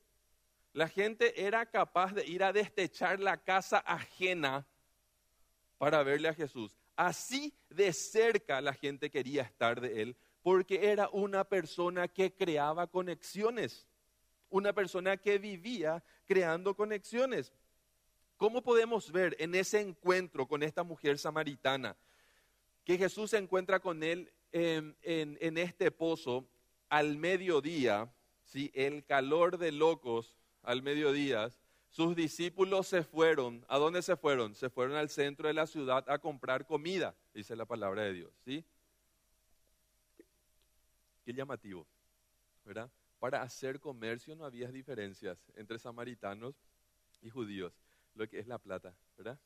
la 0.74 0.88
gente 0.88 1.46
era 1.46 1.66
capaz 1.66 2.14
de 2.14 2.26
ir 2.26 2.44
a 2.44 2.54
destechar 2.54 3.20
la 3.20 3.38
casa 3.38 3.80
ajena 3.80 4.66
para 5.78 6.02
verle 6.04 6.30
a 6.30 6.34
Jesús. 6.34 6.76
Así 6.96 7.54
de 7.70 7.94
cerca 7.94 8.62
la 8.62 8.74
gente 8.74 9.12
quería 9.12 9.44
estar 9.44 9.80
de 9.80 10.02
él, 10.02 10.18
porque 10.42 10.92
era 10.92 11.10
una 11.10 11.44
persona 11.44 12.08
que 12.08 12.34
creaba 12.34 12.88
conexiones 12.88 13.88
una 14.50 14.74
persona 14.74 15.18
que 15.18 15.38
vivía 15.38 16.04
creando 16.26 16.76
conexiones. 16.76 17.54
¿Cómo 18.38 18.62
podemos 18.62 19.12
ver 19.12 19.36
en 19.40 19.56
ese 19.56 19.80
encuentro 19.80 20.48
con 20.48 20.62
esta 20.62 20.84
mujer 20.84 21.18
samaritana 21.18 21.98
que 22.84 22.98
Jesús 22.98 23.32
se 23.32 23.38
encuentra 23.38 23.80
con 23.80 24.04
él 24.04 24.32
en, 24.52 24.96
este 25.58 25.92
pozo 25.92 26.48
al 26.90 27.18
mediodía, 27.18 28.12
¿sí? 28.46 28.72
el 28.74 29.04
calor 29.06 29.58
de 29.58 29.72
locos 29.72 30.38
al 30.62 30.84
mediodía? 30.84 31.50
Sus 31.90 32.16
discípulos 32.16 32.88
se 32.88 33.02
fueron. 33.02 33.66
¿A 33.68 33.80
dónde 33.80 34.04
se 34.04 34.16
fueron? 34.16 34.54
Se 34.54 34.70
fueron 34.70 34.96
al 34.96 35.10
centro 35.10 35.48
de 35.48 35.54
la 35.56 35.66
ciudad 35.66 36.08
a 36.08 36.20
comprar 36.20 36.68
comida, 36.68 37.16
dice 37.34 37.56
la 37.56 37.66
palabra 37.66 38.04
de 38.04 38.14
Dios. 38.14 38.32
¿sí? 38.46 38.64
Qué 41.26 41.34
llamativo, 41.34 41.88
¿verdad? 42.64 42.90
Para 43.20 43.42
hacer 43.42 43.80
comercio 43.80 44.36
no 44.36 44.46
había 44.46 44.72
diferencias 44.72 45.38
entre 45.56 45.80
samaritanos 45.80 46.56
y 47.22 47.30
judíos, 47.30 47.74
lo 48.14 48.28
que 48.28 48.40
es 48.40 48.48
la 48.48 48.58
plata, 48.58 48.96
¿verdad? 49.18 49.40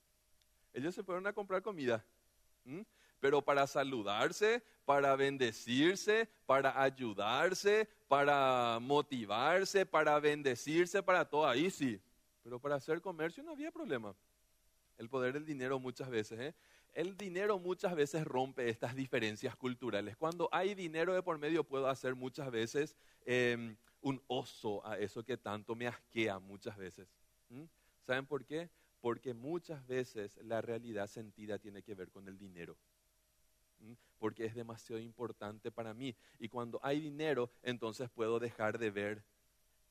Ellos 0.73 0.95
se 0.95 1.03
fueron 1.03 1.27
a 1.27 1.33
comprar 1.33 1.61
comida, 1.61 2.05
pero 3.19 3.41
para 3.41 3.67
saludarse, 3.67 4.63
para 4.85 5.15
bendecirse, 5.15 6.29
para 6.45 6.81
ayudarse, 6.81 7.87
para 8.07 8.79
motivarse, 8.81 9.85
para 9.85 10.19
bendecirse, 10.19 11.01
para 11.03 11.25
todo, 11.25 11.47
ahí 11.47 11.69
sí. 11.69 12.01
Pero 12.43 12.59
para 12.59 12.75
hacer 12.75 13.01
comercio 13.01 13.43
no 13.43 13.51
había 13.51 13.71
problema. 13.71 14.15
El 14.97 15.09
poder 15.09 15.33
del 15.33 15.45
dinero 15.45 15.79
muchas 15.79 16.09
veces, 16.09 16.39
¿eh? 16.39 16.55
El 16.93 17.15
dinero 17.15 17.57
muchas 17.57 17.95
veces 17.95 18.25
rompe 18.25 18.67
estas 18.69 18.95
diferencias 18.95 19.55
culturales. 19.55 20.17
Cuando 20.17 20.49
hay 20.51 20.75
dinero 20.75 21.13
de 21.13 21.23
por 21.23 21.37
medio 21.37 21.63
puedo 21.63 21.87
hacer 21.87 22.15
muchas 22.15 22.51
veces 22.51 22.97
em, 23.25 23.77
un 24.01 24.21
oso 24.27 24.85
a 24.85 24.97
eso 24.97 25.23
que 25.23 25.37
tanto 25.37 25.73
me 25.73 25.87
asquea 25.87 26.39
muchas 26.39 26.75
veces. 26.75 27.07
¿Saben 28.01 28.25
por 28.25 28.45
qué? 28.45 28.69
Porque 28.99 29.33
muchas 29.33 29.85
veces 29.87 30.37
la 30.43 30.61
realidad 30.61 31.07
sentida 31.07 31.59
tiene 31.59 31.81
que 31.81 31.95
ver 31.95 32.11
con 32.11 32.27
el 32.27 32.37
dinero. 32.37 32.75
Porque 34.19 34.45
es 34.45 34.53
demasiado 34.53 35.01
importante 35.01 35.71
para 35.71 35.93
mí. 35.93 36.15
Y 36.39 36.49
cuando 36.49 36.79
hay 36.83 36.99
dinero, 36.99 37.49
entonces 37.63 38.09
puedo 38.09 38.39
dejar 38.39 38.77
de 38.77 38.91
ver 38.91 39.23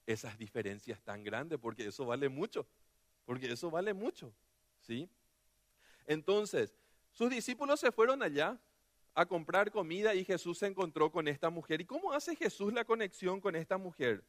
esas 0.07 0.37
diferencias 0.39 1.03
tan 1.03 1.25
grandes, 1.25 1.59
porque 1.59 1.87
eso 1.87 2.05
vale 2.05 2.29
mucho. 2.29 2.67
Porque 3.25 3.51
eso 3.51 3.71
vale 3.71 3.95
mucho. 3.95 4.33
¿Sí? 4.81 5.09
Entonces, 6.07 6.75
sus 7.13 7.31
discípulos 7.31 7.81
se 7.81 7.93
fueron 7.93 8.23
allá 8.23 8.59
a 9.15 9.27
comprar 9.27 9.71
comida 9.71 10.15
y 10.15 10.25
Jesús 10.25 10.59
se 10.59 10.67
encontró 10.67 11.11
con 11.11 11.29
esta 11.29 11.51
mujer. 11.51 11.81
¿Y 11.81 11.85
cómo 11.85 12.13
hace 12.13 12.37
Jesús 12.37 12.73
la 12.73 12.85
conexión 12.85 13.41
con 13.41 13.57
esta 13.57 13.77
mujer? 13.77 14.25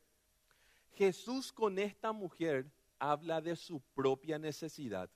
Jesús 0.93 1.53
con 1.53 1.79
esta 1.79 2.11
mujer 2.11 2.69
habla 2.99 3.41
de 3.41 3.55
su 3.55 3.79
propia 3.93 4.37
necesidad. 4.37 5.09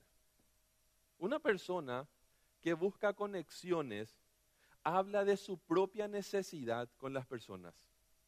Una 1.18 1.40
persona 1.40 2.08
que 2.62 2.74
busca 2.74 3.14
conexiones 3.14 4.18
habla 4.84 5.26
de 5.26 5.38
su 5.38 5.58
propia 5.58 6.08
necesidad 6.08 6.90
con 6.98 7.14
las 7.14 7.26
personas. 7.26 7.76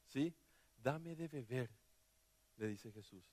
¿Sí? 0.07 0.33
Dame 0.77 1.15
de 1.15 1.27
beber, 1.27 1.69
le 2.57 2.67
dice 2.67 2.91
Jesús. 2.91 3.25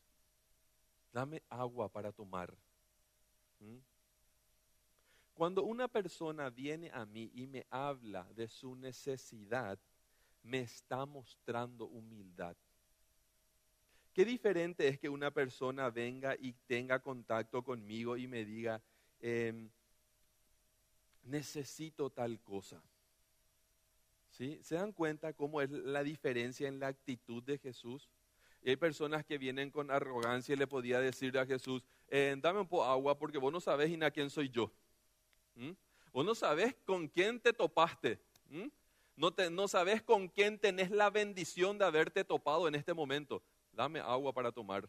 Dame 1.12 1.42
agua 1.48 1.88
para 1.88 2.12
tomar. 2.12 2.54
¿Mm? 3.60 3.78
Cuando 5.34 5.64
una 5.64 5.88
persona 5.88 6.48
viene 6.48 6.90
a 6.92 7.04
mí 7.04 7.30
y 7.34 7.46
me 7.46 7.66
habla 7.68 8.24
de 8.34 8.46
su 8.46 8.76
necesidad, 8.76 9.78
me 10.44 10.60
está 10.60 11.06
mostrando 11.06 11.86
humildad. 11.86 12.56
Qué 14.12 14.24
diferente 14.24 14.86
es 14.86 15.00
que 15.00 15.08
una 15.08 15.32
persona 15.32 15.90
venga 15.90 16.36
y 16.38 16.52
tenga 16.68 17.00
contacto 17.00 17.64
conmigo 17.64 18.16
y 18.16 18.28
me 18.28 18.44
diga, 18.44 18.80
em, 19.18 19.68
necesito 21.24 22.10
tal 22.10 22.40
cosa. 22.40 22.80
¿Sí? 24.30 24.60
¿Se 24.62 24.76
dan 24.76 24.92
cuenta 24.92 25.32
cómo 25.32 25.60
es 25.60 25.70
la 25.70 26.04
diferencia 26.04 26.68
en 26.68 26.78
la 26.78 26.88
actitud 26.88 27.42
de 27.42 27.58
Jesús? 27.58 28.08
hay 28.66 28.76
personas 28.76 29.26
que 29.26 29.36
vienen 29.36 29.70
con 29.70 29.90
arrogancia 29.90 30.54
y 30.54 30.56
le 30.56 30.66
podía 30.66 30.98
decir 30.98 31.36
a 31.38 31.44
Jesús, 31.44 31.84
eh, 32.08 32.34
dame 32.40 32.60
un 32.60 32.66
poco 32.66 32.84
agua 32.84 33.18
porque 33.18 33.36
vos 33.36 33.52
no 33.52 33.60
sabes 33.60 33.90
ni 33.90 34.02
a 34.02 34.10
quién 34.10 34.30
soy 34.30 34.48
yo. 34.48 34.72
¿Mm? 35.54 35.70
Vos 36.12 36.24
no 36.24 36.34
sabes 36.34 36.74
con 36.84 37.08
quién 37.08 37.40
te 37.40 37.52
topaste. 37.52 38.18
¿Mm? 38.48 38.68
No, 39.16 39.32
te, 39.32 39.50
no 39.50 39.68
sabes 39.68 40.02
con 40.02 40.28
quién 40.28 40.58
tenés 40.58 40.90
la 40.90 41.10
bendición 41.10 41.78
de 41.78 41.84
haberte 41.84 42.24
topado 42.24 42.66
en 42.68 42.74
este 42.74 42.94
momento. 42.94 43.42
Dame 43.72 44.00
agua 44.00 44.32
para 44.32 44.52
tomar. 44.52 44.88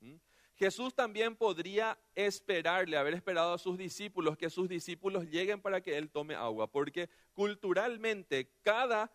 ¿Mm? 0.00 0.16
Jesús 0.56 0.94
también 0.94 1.34
podría 1.34 1.98
esperarle, 2.14 2.96
haber 2.96 3.14
esperado 3.14 3.54
a 3.54 3.58
sus 3.58 3.76
discípulos, 3.76 4.36
que 4.36 4.50
sus 4.50 4.68
discípulos 4.68 5.24
lleguen 5.28 5.60
para 5.60 5.80
que 5.80 5.96
Él 5.96 6.10
tome 6.10 6.34
agua, 6.34 6.70
porque 6.70 7.08
culturalmente 7.32 8.50
cada, 8.62 9.10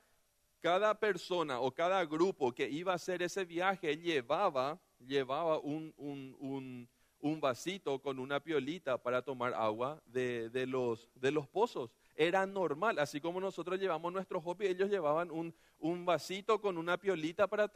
cada 0.60 1.00
persona 1.00 1.60
o 1.60 1.72
cada 1.72 2.04
grupo 2.06 2.54
que 2.54 2.70
iba 2.70 2.92
a 2.92 2.96
hacer 2.96 3.22
ese 3.22 3.46
viaje 3.46 3.98
llevaba, 3.98 4.80
llevaba 5.00 5.60
un, 5.60 5.94
un 5.98 6.36
un 6.40 6.90
vasito 7.22 8.00
con 8.00 8.20
una 8.20 8.40
piolita 8.40 8.98
para 9.02 9.22
tomar 9.22 9.54
agua 9.54 10.02
de, 10.06 10.66
los, 10.68 11.10
de 11.16 11.32
los 11.32 11.48
pozos. 11.48 11.92
Era 12.16 12.46
normal, 12.46 13.00
así 13.00 13.22
como 13.22 13.40
nosotros 13.40 13.80
llevamos 13.80 14.12
nuestros 14.12 14.44
hobby, 14.44 14.68
ellos 14.68 14.90
llevaban 14.90 15.32
un, 15.32 15.54
un 15.80 16.06
vasito 16.06 16.60
con 16.60 16.78
una 16.78 16.98
piolita 16.98 17.48
para 17.48 17.68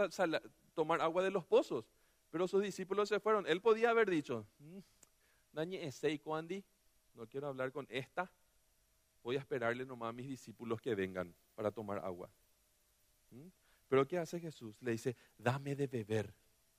tomar 0.74 1.02
agua 1.02 1.24
de 1.24 1.32
los 1.32 1.46
pozos. 1.46 1.86
Pero 2.32 2.48
sus 2.48 2.64
discípulos 2.64 3.10
se 3.10 3.20
fueron. 3.20 3.46
Él 3.46 3.62
podía 3.62 3.90
haber 3.90 4.10
dicho, 4.10 4.46
mm, 4.60 4.80
Dañe 5.54 5.86
ese 5.86 6.20
Andy, 6.26 6.64
no 7.14 7.28
quiero 7.28 7.48
hablar 7.48 7.72
con 7.72 7.86
esta, 7.90 8.32
voy 9.22 9.36
a 9.36 9.40
esperarle 9.40 9.86
nomás 9.86 10.10
a 10.10 10.14
mis 10.14 10.28
discípulos 10.28 10.80
que 10.82 10.96
vengan 10.96 11.34
para 11.56 11.72
tomar 11.72 12.00
agua. 12.00 12.30
¿Mm? 13.32 13.48
Pero 13.90 14.08
¿qué 14.08 14.18
hace 14.18 14.40
Jesús? 14.40 14.82
Le 14.82 14.92
dice, 14.92 15.16
dame 15.38 15.76
de 15.76 15.88
beber. 15.88 16.34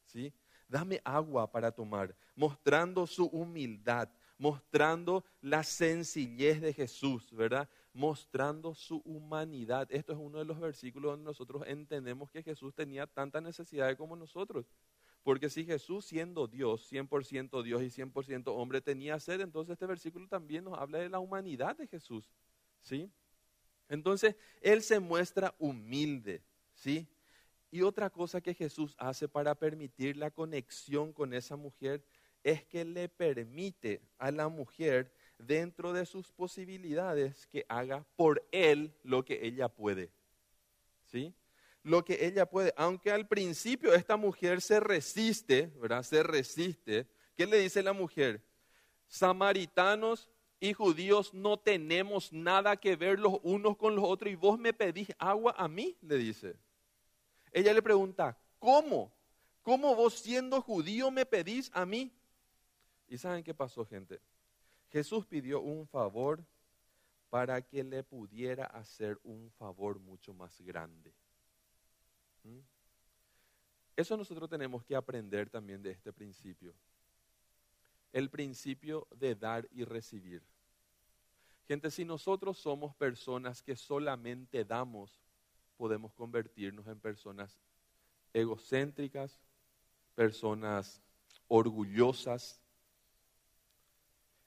¿Sí? 0.06 0.32
Dame 0.68 1.00
agua 1.04 1.50
para 1.50 1.70
tomar, 1.70 2.14
mostrando 2.34 3.06
su 3.06 3.26
humildad, 3.26 4.08
mostrando 4.38 5.24
la 5.40 5.62
sencillez 5.62 6.60
de 6.60 6.72
Jesús, 6.72 7.32
¿verdad? 7.32 7.68
Mostrando 7.92 8.74
su 8.74 9.02
humanidad. 9.04 9.86
Esto 9.90 10.12
es 10.12 10.18
uno 10.18 10.38
de 10.38 10.44
los 10.44 10.58
versículos 10.58 11.12
donde 11.12 11.24
nosotros 11.24 11.62
entendemos 11.66 12.30
que 12.30 12.42
Jesús 12.42 12.74
tenía 12.74 13.06
tanta 13.06 13.40
necesidad 13.40 13.96
como 13.96 14.16
nosotros. 14.16 14.66
Porque 15.22 15.48
si 15.48 15.64
Jesús 15.64 16.04
siendo 16.04 16.48
Dios, 16.48 16.90
100% 16.90 17.62
Dios 17.62 17.82
y 17.82 17.90
100% 17.90 18.44
hombre, 18.48 18.80
tenía 18.80 19.20
sed, 19.20 19.40
entonces 19.40 19.74
este 19.74 19.86
versículo 19.86 20.26
también 20.26 20.64
nos 20.64 20.78
habla 20.78 20.98
de 20.98 21.08
la 21.08 21.20
humanidad 21.20 21.76
de 21.76 21.86
Jesús. 21.86 22.32
¿Sí? 22.80 23.08
Entonces, 23.88 24.36
Él 24.60 24.82
se 24.82 24.98
muestra 24.98 25.54
humilde, 25.58 26.42
¿sí? 26.74 27.06
Y 27.72 27.80
otra 27.80 28.10
cosa 28.10 28.42
que 28.42 28.52
Jesús 28.52 28.94
hace 28.98 29.28
para 29.28 29.54
permitir 29.54 30.18
la 30.18 30.30
conexión 30.30 31.10
con 31.10 31.32
esa 31.32 31.56
mujer 31.56 32.04
es 32.44 32.64
que 32.66 32.84
le 32.84 33.08
permite 33.08 34.02
a 34.18 34.30
la 34.30 34.48
mujer, 34.48 35.10
dentro 35.38 35.94
de 35.94 36.04
sus 36.04 36.30
posibilidades, 36.32 37.46
que 37.46 37.64
haga 37.68 38.04
por 38.14 38.46
él 38.52 38.94
lo 39.02 39.24
que 39.24 39.40
ella 39.42 39.70
puede. 39.70 40.10
¿Sí? 41.06 41.34
Lo 41.82 42.04
que 42.04 42.26
ella 42.26 42.44
puede. 42.44 42.74
Aunque 42.76 43.10
al 43.10 43.26
principio 43.26 43.94
esta 43.94 44.18
mujer 44.18 44.60
se 44.60 44.78
resiste, 44.78 45.72
¿verdad? 45.80 46.02
Se 46.02 46.22
resiste. 46.22 47.06
¿Qué 47.34 47.46
le 47.46 47.58
dice 47.58 47.82
la 47.82 47.94
mujer? 47.94 48.44
Samaritanos 49.08 50.28
y 50.60 50.74
judíos 50.74 51.32
no 51.32 51.58
tenemos 51.58 52.34
nada 52.34 52.76
que 52.76 52.96
ver 52.96 53.18
los 53.18 53.38
unos 53.42 53.78
con 53.78 53.96
los 53.96 54.04
otros 54.04 54.30
y 54.30 54.36
vos 54.36 54.58
me 54.58 54.74
pedís 54.74 55.08
agua 55.18 55.54
a 55.56 55.68
mí, 55.68 55.96
le 56.02 56.18
dice. 56.18 56.54
Ella 57.52 57.74
le 57.74 57.82
pregunta, 57.82 58.36
¿cómo? 58.58 59.12
¿Cómo 59.62 59.94
vos 59.94 60.14
siendo 60.14 60.60
judío 60.60 61.10
me 61.10 61.26
pedís 61.26 61.70
a 61.74 61.86
mí? 61.86 62.10
¿Y 63.08 63.18
saben 63.18 63.44
qué 63.44 63.54
pasó, 63.54 63.84
gente? 63.84 64.20
Jesús 64.90 65.26
pidió 65.26 65.60
un 65.60 65.86
favor 65.86 66.42
para 67.30 67.62
que 67.62 67.84
le 67.84 68.02
pudiera 68.02 68.66
hacer 68.66 69.18
un 69.22 69.50
favor 69.52 69.98
mucho 69.98 70.34
más 70.34 70.60
grande. 70.60 71.12
¿Mm? 72.44 72.58
Eso 73.96 74.16
nosotros 74.16 74.48
tenemos 74.50 74.84
que 74.84 74.96
aprender 74.96 75.48
también 75.48 75.82
de 75.82 75.90
este 75.90 76.12
principio. 76.12 76.74
El 78.12 78.28
principio 78.30 79.06
de 79.16 79.34
dar 79.34 79.68
y 79.72 79.84
recibir. 79.84 80.42
Gente, 81.68 81.90
si 81.90 82.04
nosotros 82.04 82.58
somos 82.58 82.94
personas 82.96 83.62
que 83.62 83.76
solamente 83.76 84.64
damos 84.64 85.20
podemos 85.82 86.12
convertirnos 86.12 86.86
en 86.86 87.00
personas 87.00 87.58
egocéntricas, 88.32 89.40
personas 90.14 91.02
orgullosas. 91.48 92.60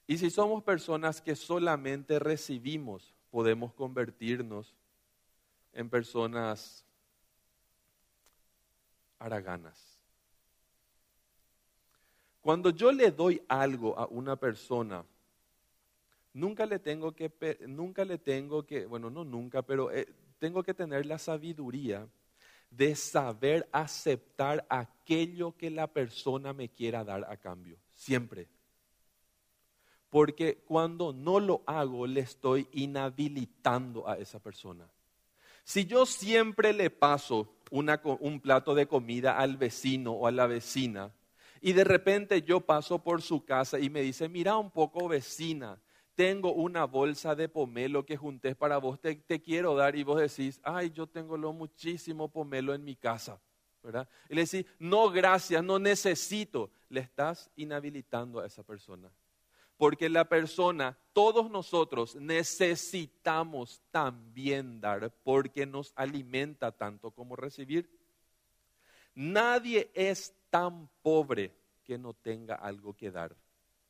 Y 0.06 0.16
si 0.16 0.30
somos 0.30 0.64
personas 0.64 1.20
que 1.20 1.36
solamente 1.36 2.18
recibimos, 2.18 3.14
podemos 3.30 3.74
convertirnos 3.74 4.74
en 5.74 5.90
personas 5.90 6.86
haraganas. 9.18 10.02
Cuando 12.40 12.70
yo 12.70 12.92
le 12.92 13.10
doy 13.10 13.42
algo 13.46 13.98
a 13.98 14.06
una 14.06 14.36
persona, 14.36 15.04
nunca 16.32 16.64
le 16.64 16.78
tengo 16.78 17.14
que, 17.14 17.30
nunca 17.68 18.06
le 18.06 18.16
tengo 18.16 18.64
que, 18.64 18.86
bueno, 18.86 19.10
no 19.10 19.22
nunca, 19.22 19.60
pero 19.60 19.92
eh, 19.92 20.06
tengo 20.38 20.62
que 20.62 20.74
tener 20.74 21.06
la 21.06 21.18
sabiduría 21.18 22.08
de 22.70 22.94
saber 22.94 23.68
aceptar 23.72 24.66
aquello 24.68 25.56
que 25.56 25.70
la 25.70 25.86
persona 25.86 26.52
me 26.52 26.68
quiera 26.68 27.04
dar 27.04 27.24
a 27.30 27.36
cambio, 27.36 27.78
siempre. 27.94 28.48
Porque 30.10 30.64
cuando 30.66 31.12
no 31.12 31.40
lo 31.40 31.62
hago, 31.66 32.06
le 32.06 32.20
estoy 32.20 32.68
inhabilitando 32.72 34.08
a 34.08 34.18
esa 34.18 34.40
persona. 34.40 34.88
Si 35.64 35.84
yo 35.84 36.06
siempre 36.06 36.72
le 36.72 36.90
paso 36.90 37.56
un 37.70 38.40
plato 38.40 38.74
de 38.74 38.86
comida 38.86 39.38
al 39.38 39.56
vecino 39.56 40.12
o 40.12 40.26
a 40.26 40.30
la 40.30 40.46
vecina, 40.46 41.12
y 41.60 41.72
de 41.72 41.84
repente 41.84 42.42
yo 42.42 42.60
paso 42.60 43.02
por 43.02 43.22
su 43.22 43.44
casa 43.44 43.78
y 43.78 43.90
me 43.90 44.02
dice, 44.02 44.28
mira 44.28 44.56
un 44.56 44.70
poco 44.70 45.08
vecina, 45.08 45.80
tengo 46.16 46.52
una 46.52 46.86
bolsa 46.86 47.34
de 47.36 47.48
pomelo 47.48 48.04
que 48.04 48.16
junté 48.16 48.56
para 48.56 48.78
vos, 48.78 48.98
te, 49.00 49.20
quiero 49.42 49.76
dar 49.76 49.94
y 49.94 50.02
vos 50.02 50.18
decís, 50.18 50.58
ay, 50.64 50.90
yo 50.90 51.06
tengo 51.06 51.36
lo 51.36 51.52
muchísimo 51.52 52.28
pomelo 52.28 52.74
en 52.74 52.82
mi 52.82 52.96
casa. 52.96 53.40
¿verdad? 53.82 54.08
Y 54.28 54.34
le 54.34 54.40
decís, 54.40 54.66
no, 54.80 55.10
gracias, 55.10 55.62
no 55.62 55.78
necesito. 55.78 56.70
Le 56.88 57.00
estás 57.00 57.50
inhabilitando 57.54 58.40
a 58.40 58.46
esa 58.46 58.64
persona. 58.64 59.12
Porque 59.76 60.08
la 60.08 60.24
persona, 60.24 60.98
todos 61.12 61.50
nosotros 61.50 62.16
necesitamos 62.16 63.82
también 63.90 64.80
dar 64.80 65.12
porque 65.22 65.66
nos 65.66 65.92
alimenta 65.94 66.72
tanto 66.72 67.10
como 67.10 67.36
recibir. 67.36 67.88
Nadie 69.14 69.90
es 69.94 70.34
tan 70.50 70.88
pobre 71.02 71.54
que 71.84 71.98
no 71.98 72.14
tenga 72.14 72.54
algo 72.54 72.94
que 72.94 73.10
dar, 73.10 73.36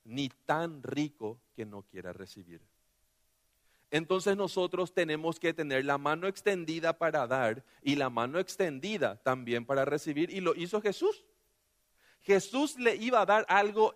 ni 0.06 0.28
tan 0.46 0.82
rico 0.82 1.38
que 1.54 1.66
no 1.66 1.82
quiera 1.82 2.12
recibir. 2.12 2.60
Entonces 3.90 4.36
nosotros 4.36 4.92
tenemos 4.92 5.38
que 5.38 5.54
tener 5.54 5.84
la 5.84 5.98
mano 5.98 6.26
extendida 6.26 6.98
para 6.98 7.26
dar 7.26 7.64
y 7.82 7.96
la 7.96 8.10
mano 8.10 8.38
extendida 8.38 9.16
también 9.22 9.64
para 9.64 9.84
recibir. 9.84 10.30
Y 10.30 10.40
lo 10.40 10.54
hizo 10.54 10.80
Jesús. 10.80 11.24
Jesús 12.22 12.76
le 12.78 12.96
iba 12.96 13.20
a 13.20 13.26
dar 13.26 13.46
algo 13.48 13.94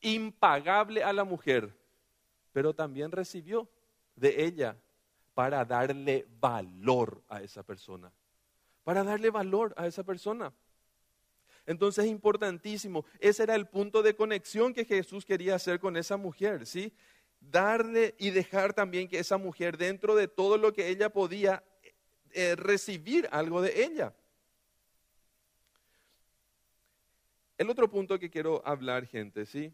impagable 0.00 1.02
a 1.02 1.12
la 1.12 1.24
mujer, 1.24 1.74
pero 2.52 2.74
también 2.74 3.10
recibió 3.10 3.68
de 4.14 4.44
ella 4.44 4.76
para 5.34 5.64
darle 5.64 6.26
valor 6.40 7.22
a 7.28 7.42
esa 7.42 7.62
persona. 7.62 8.12
Para 8.84 9.02
darle 9.02 9.30
valor 9.30 9.74
a 9.76 9.86
esa 9.86 10.04
persona. 10.04 10.52
Entonces 11.66 12.04
es 12.04 12.10
importantísimo. 12.10 13.04
Ese 13.20 13.44
era 13.44 13.54
el 13.54 13.66
punto 13.66 14.02
de 14.02 14.16
conexión 14.16 14.74
que 14.74 14.84
Jesús 14.84 15.24
quería 15.24 15.54
hacer 15.54 15.78
con 15.78 15.96
esa 15.96 16.16
mujer, 16.16 16.66
¿sí? 16.66 16.92
Darle 17.40 18.14
y 18.18 18.30
dejar 18.30 18.74
también 18.74 19.08
que 19.08 19.18
esa 19.18 19.38
mujer, 19.38 19.76
dentro 19.76 20.14
de 20.14 20.28
todo 20.28 20.58
lo 20.58 20.72
que 20.72 20.88
ella 20.88 21.10
podía, 21.10 21.64
eh, 22.32 22.56
recibir 22.56 23.28
algo 23.30 23.60
de 23.60 23.84
ella. 23.84 24.14
El 27.58 27.70
otro 27.70 27.88
punto 27.88 28.18
que 28.18 28.30
quiero 28.30 28.62
hablar, 28.66 29.06
gente, 29.06 29.46
¿sí? 29.46 29.72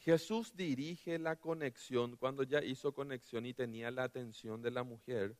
Jesús 0.00 0.56
dirige 0.56 1.18
la 1.18 1.36
conexión, 1.36 2.16
cuando 2.16 2.42
ya 2.42 2.64
hizo 2.64 2.92
conexión 2.92 3.44
y 3.44 3.52
tenía 3.52 3.90
la 3.90 4.04
atención 4.04 4.62
de 4.62 4.70
la 4.70 4.82
mujer, 4.82 5.36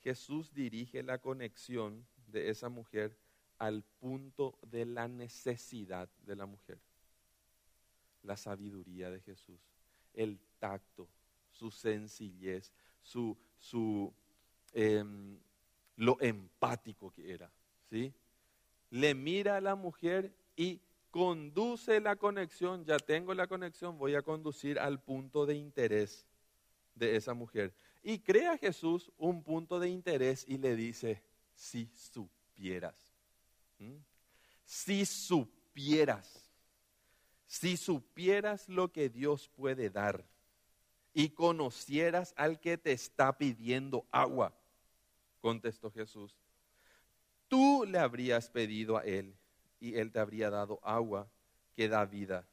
Jesús 0.00 0.52
dirige 0.54 1.02
la 1.02 1.18
conexión 1.18 2.06
de 2.26 2.48
esa 2.48 2.70
mujer 2.70 3.16
al 3.60 3.82
punto 3.82 4.58
de 4.62 4.86
la 4.86 5.06
necesidad 5.06 6.08
de 6.24 6.34
la 6.34 6.46
mujer. 6.46 6.78
La 8.22 8.36
sabiduría 8.36 9.10
de 9.10 9.20
Jesús, 9.20 9.60
el 10.14 10.40
tacto, 10.58 11.08
su 11.50 11.70
sencillez, 11.70 12.72
su, 13.02 13.36
su 13.58 14.12
em, 14.72 15.38
lo 15.96 16.18
empático 16.20 17.10
que 17.10 17.34
era. 17.34 17.52
¿sí? 17.90 18.14
Le 18.88 19.14
mira 19.14 19.58
a 19.58 19.60
la 19.60 19.74
mujer 19.74 20.34
y 20.56 20.80
conduce 21.10 22.00
la 22.00 22.16
conexión, 22.16 22.84
ya 22.86 22.98
tengo 22.98 23.34
la 23.34 23.46
conexión, 23.46 23.98
voy 23.98 24.14
a 24.14 24.22
conducir 24.22 24.78
al 24.78 25.02
punto 25.02 25.44
de 25.44 25.56
interés 25.56 26.26
de 26.94 27.14
esa 27.14 27.34
mujer. 27.34 27.74
Y 28.02 28.20
crea 28.20 28.56
Jesús 28.56 29.12
un 29.18 29.42
punto 29.42 29.78
de 29.78 29.90
interés 29.90 30.46
y 30.48 30.56
le 30.56 30.76
dice, 30.76 31.22
si 31.54 31.90
supieras. 31.94 32.99
Si 34.64 35.04
supieras, 35.04 36.50
si 37.46 37.76
supieras 37.76 38.68
lo 38.68 38.92
que 38.92 39.08
Dios 39.08 39.48
puede 39.48 39.90
dar 39.90 40.24
y 41.12 41.30
conocieras 41.30 42.32
al 42.36 42.60
que 42.60 42.78
te 42.78 42.92
está 42.92 43.36
pidiendo 43.36 44.06
agua, 44.12 44.54
contestó 45.40 45.90
Jesús, 45.90 46.36
tú 47.48 47.84
le 47.84 47.98
habrías 47.98 48.48
pedido 48.48 48.96
a 48.96 49.04
él 49.04 49.34
y 49.80 49.96
él 49.96 50.12
te 50.12 50.20
habría 50.20 50.50
dado 50.50 50.78
agua 50.84 51.28
que 51.74 51.88
da 51.88 52.04
vida. 52.04 52.46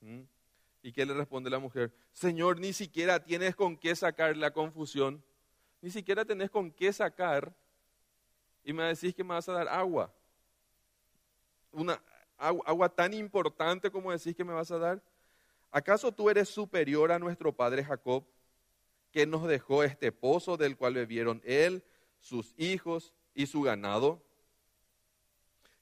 ¿Mm? 0.00 0.20
¿Y 0.82 0.92
qué 0.92 1.06
le 1.06 1.14
responde 1.14 1.48
la 1.48 1.58
mujer? 1.58 1.92
Señor, 2.12 2.60
ni 2.60 2.72
siquiera 2.72 3.24
tienes 3.24 3.56
con 3.56 3.76
qué 3.76 3.96
sacar 3.96 4.36
la 4.36 4.52
confusión, 4.52 5.24
ni 5.80 5.90
siquiera 5.90 6.24
tenés 6.24 6.50
con 6.50 6.70
qué 6.70 6.92
sacar 6.92 7.54
y 8.62 8.72
me 8.72 8.84
decís 8.84 9.14
que 9.14 9.24
me 9.24 9.30
vas 9.30 9.48
a 9.48 9.52
dar 9.52 9.68
agua 9.68 10.14
una 11.74 12.00
agua, 12.38 12.88
tan 12.88 13.14
importante 13.14 13.90
como 13.90 14.12
decís 14.12 14.34
que 14.34 14.44
me 14.44 14.52
vas 14.52 14.70
a 14.70 14.78
dar? 14.78 15.02
¿Acaso 15.70 16.12
tú 16.12 16.30
eres 16.30 16.48
superior 16.48 17.12
a 17.12 17.18
nuestro 17.18 17.52
padre 17.52 17.84
Jacob, 17.84 18.24
que 19.12 19.26
nos 19.26 19.46
dejó 19.46 19.82
este 19.84 20.12
pozo 20.12 20.56
del 20.56 20.76
cual 20.76 20.94
bebieron 20.94 21.42
él, 21.44 21.84
sus 22.18 22.54
hijos 22.56 23.12
y 23.34 23.46
su 23.46 23.62
ganado? 23.62 24.22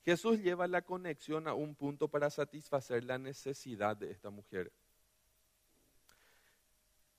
Jesús 0.04 0.40
lleva 0.40 0.66
la 0.66 0.82
conexión 0.82 1.46
a 1.46 1.54
un 1.54 1.74
punto 1.74 2.08
para 2.08 2.30
satisfacer 2.30 3.04
la 3.04 3.18
necesidad 3.18 3.96
de 3.96 4.10
esta 4.10 4.30
mujer. 4.30 4.72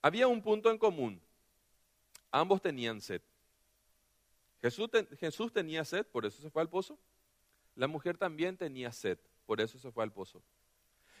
Había 0.02 0.28
un 0.28 0.42
punto 0.42 0.70
en 0.70 0.76
común. 0.76 1.20
Ambos 2.30 2.60
tenían 2.60 3.00
sed. 3.00 3.22
Jesús, 4.60 4.90
Jesús 5.18 5.52
tenía 5.52 5.84
sed, 5.84 6.06
por 6.06 6.26
eso 6.26 6.42
se 6.42 6.50
fue 6.50 6.60
al 6.60 6.68
pozo. 6.68 6.98
La 7.76 7.88
mujer 7.88 8.16
también 8.16 8.56
tenía 8.56 8.92
sed, 8.92 9.18
por 9.46 9.60
eso 9.60 9.78
se 9.78 9.90
fue 9.90 10.04
al 10.04 10.12
pozo. 10.12 10.42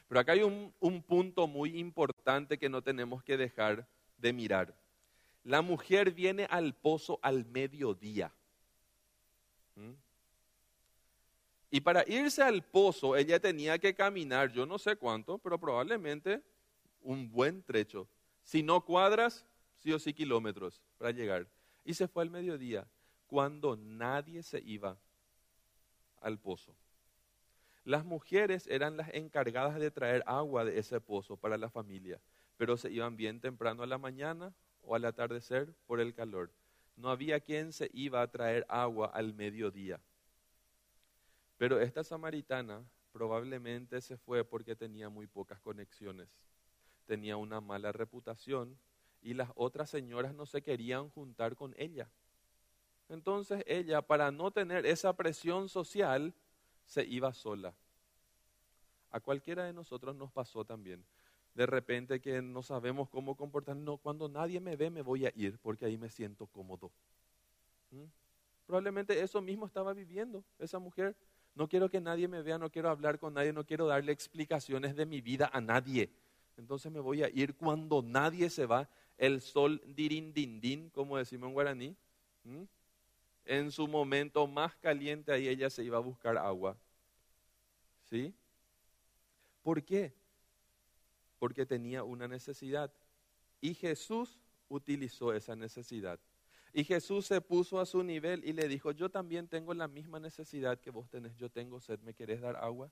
Pero 0.08 0.20
acá 0.20 0.32
hay 0.32 0.42
un, 0.42 1.02
punto 1.02 1.46
muy 1.46 1.78
importante 1.78 2.58
que 2.58 2.68
no 2.68 2.82
tenemos 2.82 3.22
que 3.22 3.36
dejar 3.36 3.86
de 4.18 4.32
mirar. 4.32 4.74
La 5.42 5.62
mujer 5.62 6.12
viene 6.12 6.46
al 6.50 6.74
pozo 6.74 7.18
al 7.22 7.44
mediodía. 7.46 8.32
¿Mm? 9.74 9.92
Y 11.70 11.80
para 11.80 12.04
irse 12.06 12.42
al 12.42 12.62
pozo, 12.62 13.16
ella 13.16 13.40
tenía 13.40 13.78
que 13.78 13.94
caminar, 13.94 14.52
yo 14.52 14.64
no 14.64 14.78
sé 14.78 14.94
cuánto, 14.96 15.38
pero 15.38 15.58
probablemente 15.58 16.40
un 17.00 17.30
buen 17.30 17.62
trecho. 17.62 18.06
Si 18.44 18.62
no 18.62 18.84
cuadras, 18.84 19.44
sí 19.74 19.92
o 19.92 19.98
sí 19.98 20.14
kilómetros 20.14 20.80
para 20.98 21.10
llegar. 21.10 21.48
Y 21.84 21.94
se 21.94 22.06
fue 22.06 22.22
al 22.22 22.30
mediodía, 22.30 22.86
cuando 23.26 23.76
nadie 23.76 24.42
se 24.42 24.60
iba 24.60 24.96
al 26.24 26.38
pozo. 26.38 26.74
Las 27.84 28.04
mujeres 28.04 28.66
eran 28.66 28.96
las 28.96 29.12
encargadas 29.12 29.78
de 29.78 29.90
traer 29.90 30.24
agua 30.26 30.64
de 30.64 30.78
ese 30.78 31.00
pozo 31.00 31.36
para 31.36 31.58
la 31.58 31.68
familia, 31.68 32.18
pero 32.56 32.76
se 32.76 32.90
iban 32.90 33.16
bien 33.16 33.40
temprano 33.40 33.82
a 33.82 33.86
la 33.86 33.98
mañana 33.98 34.54
o 34.80 34.94
al 34.94 35.04
atardecer 35.04 35.74
por 35.86 36.00
el 36.00 36.14
calor. 36.14 36.50
No 36.96 37.10
había 37.10 37.40
quien 37.40 37.72
se 37.72 37.90
iba 37.92 38.22
a 38.22 38.30
traer 38.30 38.64
agua 38.68 39.08
al 39.08 39.34
mediodía. 39.34 40.00
Pero 41.58 41.80
esta 41.80 42.02
samaritana 42.04 42.84
probablemente 43.12 44.00
se 44.00 44.16
fue 44.16 44.44
porque 44.44 44.74
tenía 44.74 45.08
muy 45.08 45.26
pocas 45.26 45.60
conexiones, 45.60 46.28
tenía 47.06 47.36
una 47.36 47.60
mala 47.60 47.92
reputación 47.92 48.78
y 49.20 49.34
las 49.34 49.50
otras 49.54 49.90
señoras 49.90 50.34
no 50.34 50.46
se 50.46 50.62
querían 50.62 51.10
juntar 51.10 51.54
con 51.54 51.74
ella. 51.76 52.08
Entonces 53.08 53.62
ella, 53.66 54.02
para 54.02 54.30
no 54.30 54.50
tener 54.50 54.86
esa 54.86 55.12
presión 55.14 55.68
social, 55.68 56.34
se 56.86 57.04
iba 57.04 57.32
sola. 57.32 57.74
A 59.10 59.20
cualquiera 59.20 59.64
de 59.64 59.72
nosotros 59.72 60.16
nos 60.16 60.32
pasó 60.32 60.64
también. 60.64 61.04
De 61.54 61.66
repente 61.66 62.20
que 62.20 62.42
no 62.42 62.62
sabemos 62.62 63.08
cómo 63.08 63.36
comportar. 63.36 63.76
No, 63.76 63.98
cuando 63.98 64.28
nadie 64.28 64.58
me 64.60 64.76
ve 64.76 64.90
me 64.90 65.02
voy 65.02 65.26
a 65.26 65.32
ir 65.36 65.58
porque 65.58 65.84
ahí 65.84 65.96
me 65.96 66.10
siento 66.10 66.46
cómodo. 66.46 66.90
¿Mm? 67.90 68.04
Probablemente 68.66 69.20
eso 69.20 69.40
mismo 69.40 69.66
estaba 69.66 69.92
viviendo 69.92 70.44
esa 70.58 70.78
mujer. 70.78 71.14
No 71.54 71.68
quiero 71.68 71.88
que 71.88 72.00
nadie 72.00 72.26
me 72.26 72.42
vea, 72.42 72.58
no 72.58 72.70
quiero 72.70 72.90
hablar 72.90 73.20
con 73.20 73.34
nadie, 73.34 73.52
no 73.52 73.64
quiero 73.64 73.86
darle 73.86 74.10
explicaciones 74.10 74.96
de 74.96 75.06
mi 75.06 75.20
vida 75.20 75.48
a 75.52 75.60
nadie. 75.60 76.10
Entonces 76.56 76.90
me 76.90 76.98
voy 76.98 77.22
a 77.22 77.28
ir 77.28 77.54
cuando 77.54 78.02
nadie 78.02 78.50
se 78.50 78.66
va. 78.66 78.88
El 79.16 79.40
sol 79.40 79.80
dirindindín, 79.86 80.90
como 80.90 81.18
decimos 81.18 81.48
en 81.48 81.54
guaraní. 81.54 81.96
¿Mm? 82.42 82.62
En 83.44 83.70
su 83.70 83.86
momento 83.86 84.46
más 84.46 84.74
caliente, 84.76 85.32
ahí 85.32 85.48
ella 85.48 85.70
se 85.70 85.84
iba 85.84 85.98
a 85.98 86.00
buscar 86.00 86.36
agua. 86.38 86.76
¿Sí? 88.08 88.34
¿Por 89.62 89.82
qué? 89.82 90.12
Porque 91.38 91.66
tenía 91.66 92.04
una 92.04 92.28
necesidad. 92.28 92.92
Y 93.60 93.74
Jesús 93.74 94.38
utilizó 94.68 95.32
esa 95.32 95.56
necesidad. 95.56 96.18
Y 96.72 96.84
Jesús 96.84 97.26
se 97.26 97.40
puso 97.40 97.78
a 97.78 97.86
su 97.86 98.02
nivel 98.02 98.44
y 98.44 98.52
le 98.52 98.66
dijo, 98.66 98.90
yo 98.90 99.08
también 99.08 99.46
tengo 99.46 99.74
la 99.74 99.86
misma 99.86 100.18
necesidad 100.18 100.80
que 100.80 100.90
vos 100.90 101.08
tenés, 101.08 101.36
yo 101.36 101.48
tengo 101.48 101.80
sed, 101.80 102.00
¿me 102.00 102.14
querés 102.14 102.40
dar 102.40 102.56
agua? 102.56 102.90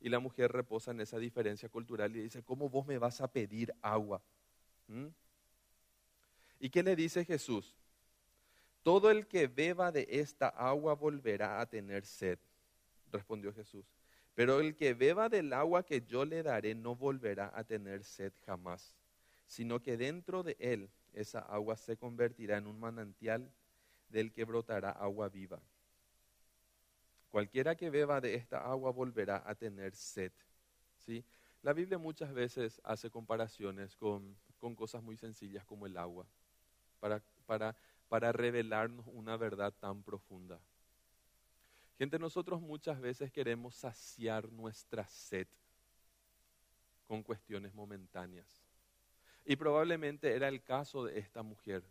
Y 0.00 0.08
la 0.08 0.20
mujer 0.20 0.50
reposa 0.52 0.92
en 0.92 1.00
esa 1.02 1.18
diferencia 1.18 1.68
cultural 1.68 2.14
y 2.16 2.22
dice, 2.22 2.42
¿cómo 2.42 2.70
vos 2.70 2.86
me 2.86 2.96
vas 2.96 3.20
a 3.20 3.30
pedir 3.30 3.74
agua? 3.82 4.22
¿Mm? 4.86 5.08
¿Y 6.60 6.70
qué 6.70 6.82
le 6.82 6.96
dice 6.96 7.24
Jesús? 7.24 7.74
Todo 8.82 9.10
el 9.10 9.26
que 9.26 9.46
beba 9.46 9.92
de 9.92 10.06
esta 10.08 10.48
agua 10.48 10.94
volverá 10.94 11.60
a 11.60 11.66
tener 11.66 12.04
sed, 12.04 12.38
respondió 13.10 13.52
Jesús. 13.52 13.84
Pero 14.34 14.60
el 14.60 14.76
que 14.76 14.94
beba 14.94 15.28
del 15.28 15.52
agua 15.52 15.84
que 15.84 16.02
yo 16.02 16.24
le 16.24 16.42
daré 16.42 16.74
no 16.74 16.94
volverá 16.94 17.52
a 17.54 17.64
tener 17.64 18.04
sed 18.04 18.32
jamás, 18.46 18.94
sino 19.46 19.82
que 19.82 19.96
dentro 19.96 20.42
de 20.42 20.56
él 20.60 20.88
esa 21.12 21.40
agua 21.40 21.76
se 21.76 21.96
convertirá 21.96 22.56
en 22.56 22.66
un 22.66 22.78
manantial 22.78 23.50
del 24.08 24.32
que 24.32 24.44
brotará 24.44 24.90
agua 24.90 25.28
viva. 25.28 25.60
Cualquiera 27.30 27.74
que 27.74 27.90
beba 27.90 28.20
de 28.20 28.34
esta 28.34 28.60
agua 28.60 28.90
volverá 28.90 29.42
a 29.44 29.54
tener 29.54 29.94
sed. 29.94 30.32
¿sí? 30.98 31.24
La 31.62 31.72
Biblia 31.72 31.98
muchas 31.98 32.32
veces 32.32 32.80
hace 32.84 33.10
comparaciones 33.10 33.96
con, 33.96 34.36
cosas 34.76 35.02
muy 35.02 35.16
sencillas 35.16 35.64
como 35.64 35.86
el 35.86 35.96
agua, 35.96 36.26
para, 37.00 37.20
para, 37.46 37.76
para 38.08 38.32
revelarnos 38.32 39.06
una 39.08 39.36
verdad 39.36 39.72
tan 39.78 40.02
profunda. 40.02 40.58
Gente, 41.98 42.18
nosotros 42.18 42.60
muchas 42.60 43.00
veces 43.00 43.32
queremos 43.32 43.74
saciar 43.74 44.50
nuestra 44.50 45.06
sed 45.08 45.48
con 47.06 47.22
cuestiones 47.22 47.74
momentáneas. 47.74 48.46
Y 49.44 49.56
probablemente 49.56 50.34
era 50.34 50.48
el 50.48 50.62
caso 50.62 51.04
de 51.04 51.18
esta 51.18 51.42
mujer. 51.42 51.82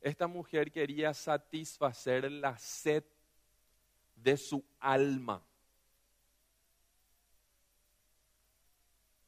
Esta 0.00 0.26
mujer 0.26 0.70
quería 0.70 1.14
satisfacer 1.14 2.30
la 2.30 2.58
sed 2.58 3.04
de 4.16 4.36
su 4.36 4.62
alma 4.78 5.42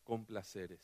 con 0.04 0.24
placeres. 0.24 0.80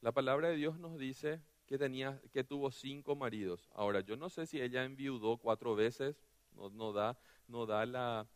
La 0.00 0.12
palabra 0.12 0.48
de 0.48 0.56
Dios 0.56 0.78
nos 0.78 0.98
dice 0.98 1.40
que, 1.68 1.78
tenía, 1.78 2.20
que 2.32 2.42
tuvo 2.42 2.70
cinco 2.70 3.14
maridos. 3.14 3.68
Ahora, 3.74 4.00
yo 4.00 4.16
no 4.16 4.30
sé 4.30 4.46
si 4.46 4.60
ella 4.60 4.84
enviudó 4.84 5.36
cuatro 5.36 5.76
veces, 5.76 6.16
no, 6.54 6.92
da, 6.92 7.16
no 7.46 7.66
da 7.66 7.84
las 7.84 8.26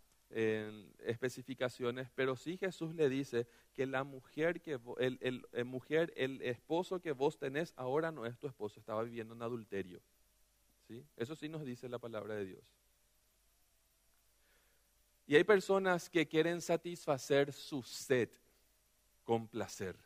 especificaciones, 1.05 2.11
pero 2.15 2.37
sí 2.37 2.57
Jesús 2.57 2.95
le 2.95 3.09
dice 3.09 3.47
que 3.75 3.87
la 3.87 4.05
mujer 4.05 4.61
que 4.61 4.79
el, 4.99 5.47
el, 5.53 5.65
mujer, 5.65 6.13
el 6.17 6.41
esposo 6.43 7.01
que 7.01 7.13
vos 7.13 7.39
tenés 7.39 7.73
ahora 7.77 8.13
no 8.13 8.27
es 8.27 8.39
tu 8.39 8.47
esposo, 8.47 8.79
estaba 8.79 9.03
viviendo 9.03 9.35
en 9.35 9.43
adulterio. 9.43 10.01
¿Sí? 10.87 11.05
Eso 11.17 11.35
sí 11.35 11.49
nos 11.49 11.65
dice 11.65 11.89
la 11.89 11.99
palabra 11.99 12.35
de 12.35 12.45
Dios. 12.45 12.65
Y 15.27 15.37
hay 15.37 15.45
personas 15.45 16.11
que 16.11 16.29
quieren 16.29 16.61
satisfacer 16.61 17.53
su 17.53 17.83
sed 17.83 18.29
con 19.25 19.49
placer. 19.49 19.97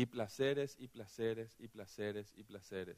Y 0.00 0.06
placeres 0.06 0.76
y 0.78 0.88
placeres 0.88 1.60
y 1.60 1.68
placeres 1.68 2.32
y 2.34 2.42
placeres. 2.42 2.96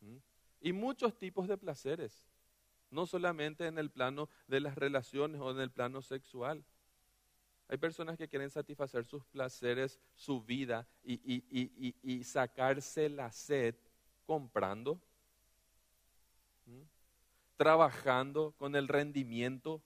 ¿Mm? 0.00 0.18
Y 0.60 0.72
muchos 0.72 1.18
tipos 1.18 1.48
de 1.48 1.58
placeres, 1.58 2.28
no 2.88 3.04
solamente 3.04 3.66
en 3.66 3.78
el 3.78 3.90
plano 3.90 4.28
de 4.46 4.60
las 4.60 4.76
relaciones 4.76 5.40
o 5.40 5.50
en 5.50 5.58
el 5.58 5.72
plano 5.72 6.02
sexual. 6.02 6.64
Hay 7.66 7.78
personas 7.78 8.16
que 8.16 8.28
quieren 8.28 8.48
satisfacer 8.48 9.04
sus 9.04 9.24
placeres, 9.24 9.98
su 10.14 10.40
vida 10.40 10.86
y, 11.02 12.22
sacarse 12.22 13.08
la 13.08 13.32
sed 13.32 13.74
comprando, 14.24 15.00
trabajando 17.56 18.52
con 18.52 18.76
el 18.76 18.86
rendimiento. 18.86 19.82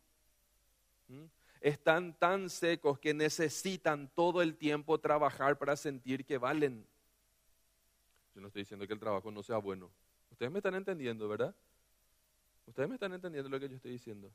Están 1.61 2.17
tan 2.19 2.51
secos 2.51 2.99
que 2.99 3.15
necesitan 3.15 4.09
todo 4.15 4.43
el 4.43 4.57
tiempo 4.57 4.99
trabajar 4.99 5.59
para 5.59 5.77
sentir 5.77 6.25
que 6.25 6.39
valen. 6.39 6.87
Yo 8.35 8.41
no 8.41 8.49
estoy 8.49 8.63
diciendo 8.63 8.87
que 8.87 8.93
el 8.93 9.01
trabajo 9.01 9.31
no 9.31 9.43
sea 9.43 9.59
bueno. 9.59 9.91
Ustedes 10.31 10.53
me 10.53 10.59
están 10.59 10.77
entendiendo, 10.77 11.29
¿verdad? 11.29 11.55
Ustedes 12.67 12.89
me 12.89 12.95
están 12.95 13.13
entendiendo 13.13 13.49
lo 13.49 13.59
que 13.59 13.69
yo 13.69 13.77
estoy 13.77 13.93
diciendo. 13.93 14.31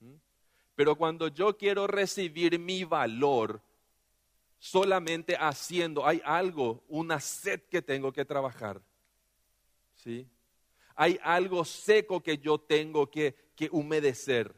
¿Mm? 0.00 0.14
Pero 0.74 0.96
cuando 0.96 1.28
yo 1.28 1.56
quiero 1.56 1.86
recibir 1.86 2.58
mi 2.58 2.84
valor 2.84 3.60
solamente 4.58 5.36
haciendo, 5.36 6.06
hay 6.06 6.22
algo, 6.24 6.82
una 6.88 7.20
sed 7.20 7.62
que 7.70 7.82
tengo 7.82 8.12
que 8.12 8.24
trabajar. 8.24 8.80
¿Sí? 9.96 10.26
Hay 10.94 11.18
algo 11.22 11.64
seco 11.64 12.22
que 12.22 12.38
yo 12.38 12.58
tengo 12.58 13.10
que, 13.10 13.34
que 13.54 13.68
humedecer. 13.70 14.54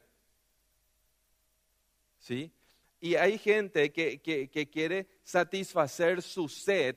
¿Sí? 2.28 2.52
Y 3.00 3.14
hay 3.14 3.38
gente 3.38 3.90
que, 3.90 4.18
que, 4.20 4.68
quiere 4.68 5.06
satisfacer 5.24 6.20
su 6.20 6.46
sed 6.46 6.94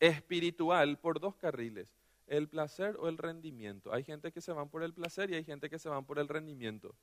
espiritual 0.00 0.98
por 0.98 1.20
dos 1.20 1.36
carriles, 1.36 1.94
el 2.26 2.48
placer 2.48 2.96
o 2.98 3.08
el 3.08 3.18
rendimiento. 3.18 3.92
Hay 3.92 4.02
gente 4.02 4.32
que 4.32 4.40
se 4.40 4.52
van 4.52 4.70
por 4.70 4.82
el 4.82 4.94
placer 4.94 5.30
y 5.30 5.34
hay 5.34 5.44
gente 5.44 5.68
que 5.68 5.78
se 5.78 5.90
van 5.90 6.06
por 6.06 6.18
el 6.18 6.28
rendimiento. 6.28 6.94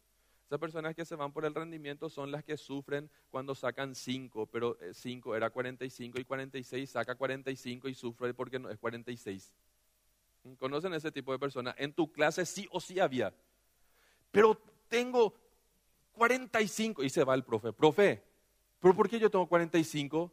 Esas 0.48 0.58
personas 0.58 0.96
que 0.96 1.06
se 1.06 1.16
van 1.16 1.32
por 1.32 1.46
el 1.46 1.54
rendimiento 1.54 2.10
son 2.10 2.32
las 2.32 2.44
que 2.44 2.58
sufren 2.58 3.12
cuando 3.30 3.54
sacan 3.54 3.94
5, 3.94 4.48
pero 4.48 4.76
5 4.92 5.36
eh, 5.36 5.38
era 5.38 5.52
45 5.52 6.20
y 6.20 6.26
46, 6.26 6.90
saca 6.90 7.14
45 7.14 7.90
y 7.90 7.94
sufre 7.94 8.34
porque 8.34 8.58
no 8.58 8.72
es 8.72 8.80
46. 8.80 9.54
¿Conocen 10.58 10.96
ese 10.96 11.12
tipo 11.12 11.32
de 11.32 11.38
personas? 11.38 11.76
En 11.78 11.94
tu 11.94 12.12
clase 12.12 12.44
sí 12.44 12.68
o 12.72 12.82
sí 12.82 13.00
había. 13.00 13.32
Pero 14.32 14.60
tengo 14.90 15.36
45 16.14 17.04
y 17.04 17.10
se 17.10 17.24
va 17.24 17.34
el 17.36 17.44
profe. 17.44 17.74
Profe, 17.74 18.24
¿pero 18.80 18.96
por 18.96 19.10
qué 19.10 19.20
yo 19.20 19.30
tengo 19.30 19.48
45? 19.48 20.32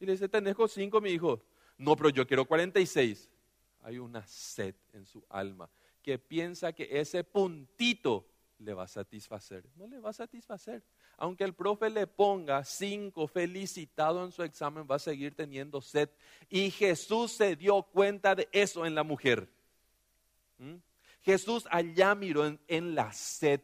Y 0.00 0.06
le 0.06 0.12
dice, 0.12 0.28
tenés 0.28 0.56
5, 0.68 1.00
mi 1.00 1.10
hijo. 1.10 1.42
No, 1.76 1.96
pero 1.96 2.10
yo 2.10 2.26
quiero 2.26 2.44
46. 2.44 3.28
Hay 3.82 3.98
una 3.98 4.26
sed 4.26 4.74
en 4.92 5.06
su 5.06 5.24
alma 5.28 5.68
que 6.02 6.18
piensa 6.18 6.72
que 6.72 6.88
ese 6.90 7.24
puntito 7.24 8.26
le 8.58 8.74
va 8.74 8.84
a 8.84 8.88
satisfacer. 8.88 9.64
No 9.76 9.86
le 9.86 9.98
va 9.98 10.10
a 10.10 10.14
satisfacer. 10.14 10.82
Aunque 11.16 11.44
el 11.44 11.54
profe 11.54 11.90
le 11.90 12.06
ponga 12.06 12.64
cinco 12.64 13.26
felicitado 13.26 14.24
en 14.24 14.32
su 14.32 14.42
examen, 14.42 14.86
va 14.90 14.96
a 14.96 15.00
seguir 15.00 15.34
teniendo 15.34 15.80
sed. 15.80 16.08
Y 16.48 16.70
Jesús 16.70 17.32
se 17.32 17.56
dio 17.56 17.82
cuenta 17.82 18.34
de 18.34 18.48
eso 18.52 18.86
en 18.86 18.94
la 18.94 19.02
mujer. 19.02 19.48
¿Mm? 20.58 20.76
Jesús 21.22 21.66
allá 21.70 22.14
miró 22.14 22.58
en 22.66 22.94
la 22.94 23.12
sed 23.12 23.60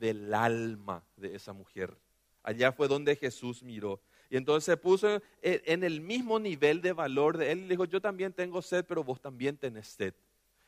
del 0.00 0.34
alma 0.34 1.04
de 1.16 1.36
esa 1.36 1.52
mujer. 1.52 1.94
Allá 2.42 2.72
fue 2.72 2.88
donde 2.88 3.14
Jesús 3.14 3.62
miró. 3.62 4.00
Y 4.30 4.36
entonces 4.36 4.64
se 4.64 4.76
puso 4.76 5.20
en 5.42 5.84
el 5.84 6.00
mismo 6.00 6.38
nivel 6.38 6.80
de 6.80 6.92
valor 6.92 7.36
de 7.36 7.52
él 7.52 7.60
y 7.60 7.68
dijo, 7.68 7.84
yo 7.84 8.00
también 8.00 8.32
tengo 8.32 8.62
sed, 8.62 8.84
pero 8.86 9.04
vos 9.04 9.20
también 9.20 9.56
tenés 9.56 9.88
sed. 9.88 10.14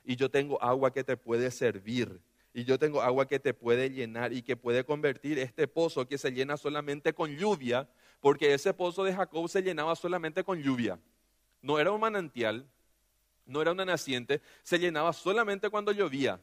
Y 0.05 0.17
yo 0.17 0.31
tengo 0.31 0.63
agua 0.63 0.93
que 0.93 1.03
te 1.03 1.17
puede 1.17 1.51
servir. 1.51 2.21
Y 2.53 2.65
yo 2.65 2.79
tengo 2.79 3.01
agua 3.01 3.27
que 3.27 3.39
te 3.39 3.55
puede 3.55 3.91
llenar 3.91 4.33
y 4.33 4.43
que 4.43 4.57
puede 4.57 4.85
convertir 4.85 5.39
este 5.39 5.67
pozo 5.67 6.07
que 6.07 6.19
se 6.19 6.33
llena 6.33 6.57
solamente 6.57 7.15
con 7.15 7.35
lluvia, 7.35 7.89
porque 8.21 8.53
ese 8.53 8.75
pozo 8.75 9.05
de 9.05 9.15
Jacob 9.15 9.49
se 9.49 9.63
llenaba 9.63 9.97
solamente 9.97 10.45
con 10.45 10.61
lluvia. 10.61 10.99
No 11.63 11.79
era 11.79 11.93
un 11.93 12.01
manantial, 12.01 12.67
no 13.47 13.63
era 13.63 13.73
una 13.73 13.87
naciente, 13.87 14.43
se 14.63 14.79
llenaba 14.79 15.13
solamente 15.13 15.71
cuando 15.71 15.93
llovía. 15.93 16.41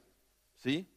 ¿Sí? 0.55 0.87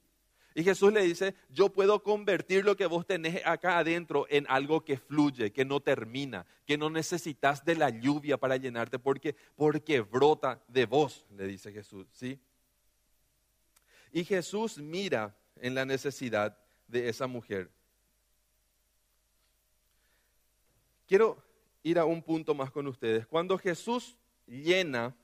Y 0.55 0.65
Jesús 0.65 0.93
le 0.93 1.03
dice, 1.03 1.35
yo 1.49 1.71
puedo 1.71 2.03
convertir 2.03 2.65
lo 2.65 2.77
que 2.77 2.87
vos 2.87 3.07
tenés 3.07 3.41
acá 3.45 3.79
adentro 3.79 4.27
en 4.29 4.47
algo 4.49 4.85
que 4.85 4.99
fluye, 4.99 5.53
que 5.53 5.65
no 5.65 5.81
termina, 5.81 6.47
que 6.67 6.77
no 6.77 6.91
necesitas 6.91 7.65
de 7.65 7.77
la 7.77 7.91
lluvia 7.91 8.37
para 8.37 8.57
llenarte 8.57 8.99
porque, 8.99 9.35
porque 9.57 10.01
brota 10.01 10.63
de 10.69 10.85
vos, 10.85 11.25
le 11.37 11.47
dice 11.47 11.73
Jesús, 11.73 12.07
¿sí? 12.13 12.39
Y 14.13 14.25
Jesús 14.25 14.77
mira 14.79 15.35
en 15.57 15.75
la 15.75 15.87
necesidad 15.87 16.59
de 16.87 17.09
esa 17.09 17.27
mujer. 17.27 17.71
Quiero 21.07 21.43
ir 21.83 21.99
a 21.99 22.05
un 22.05 22.23
punto 22.23 22.55
más 22.55 22.71
con 22.71 22.87
ustedes. 22.87 23.27
Cuando 23.27 23.57
Jesús 23.57 24.17
llena, 24.47 25.15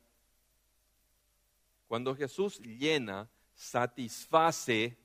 cuando 1.87 2.15
Jesús 2.15 2.59
llena, 2.61 3.29
satisface 3.55 4.97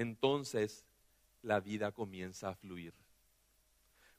entonces 0.00 0.86
la 1.42 1.60
vida 1.60 1.92
comienza 1.92 2.48
a 2.48 2.54
fluir. 2.54 2.94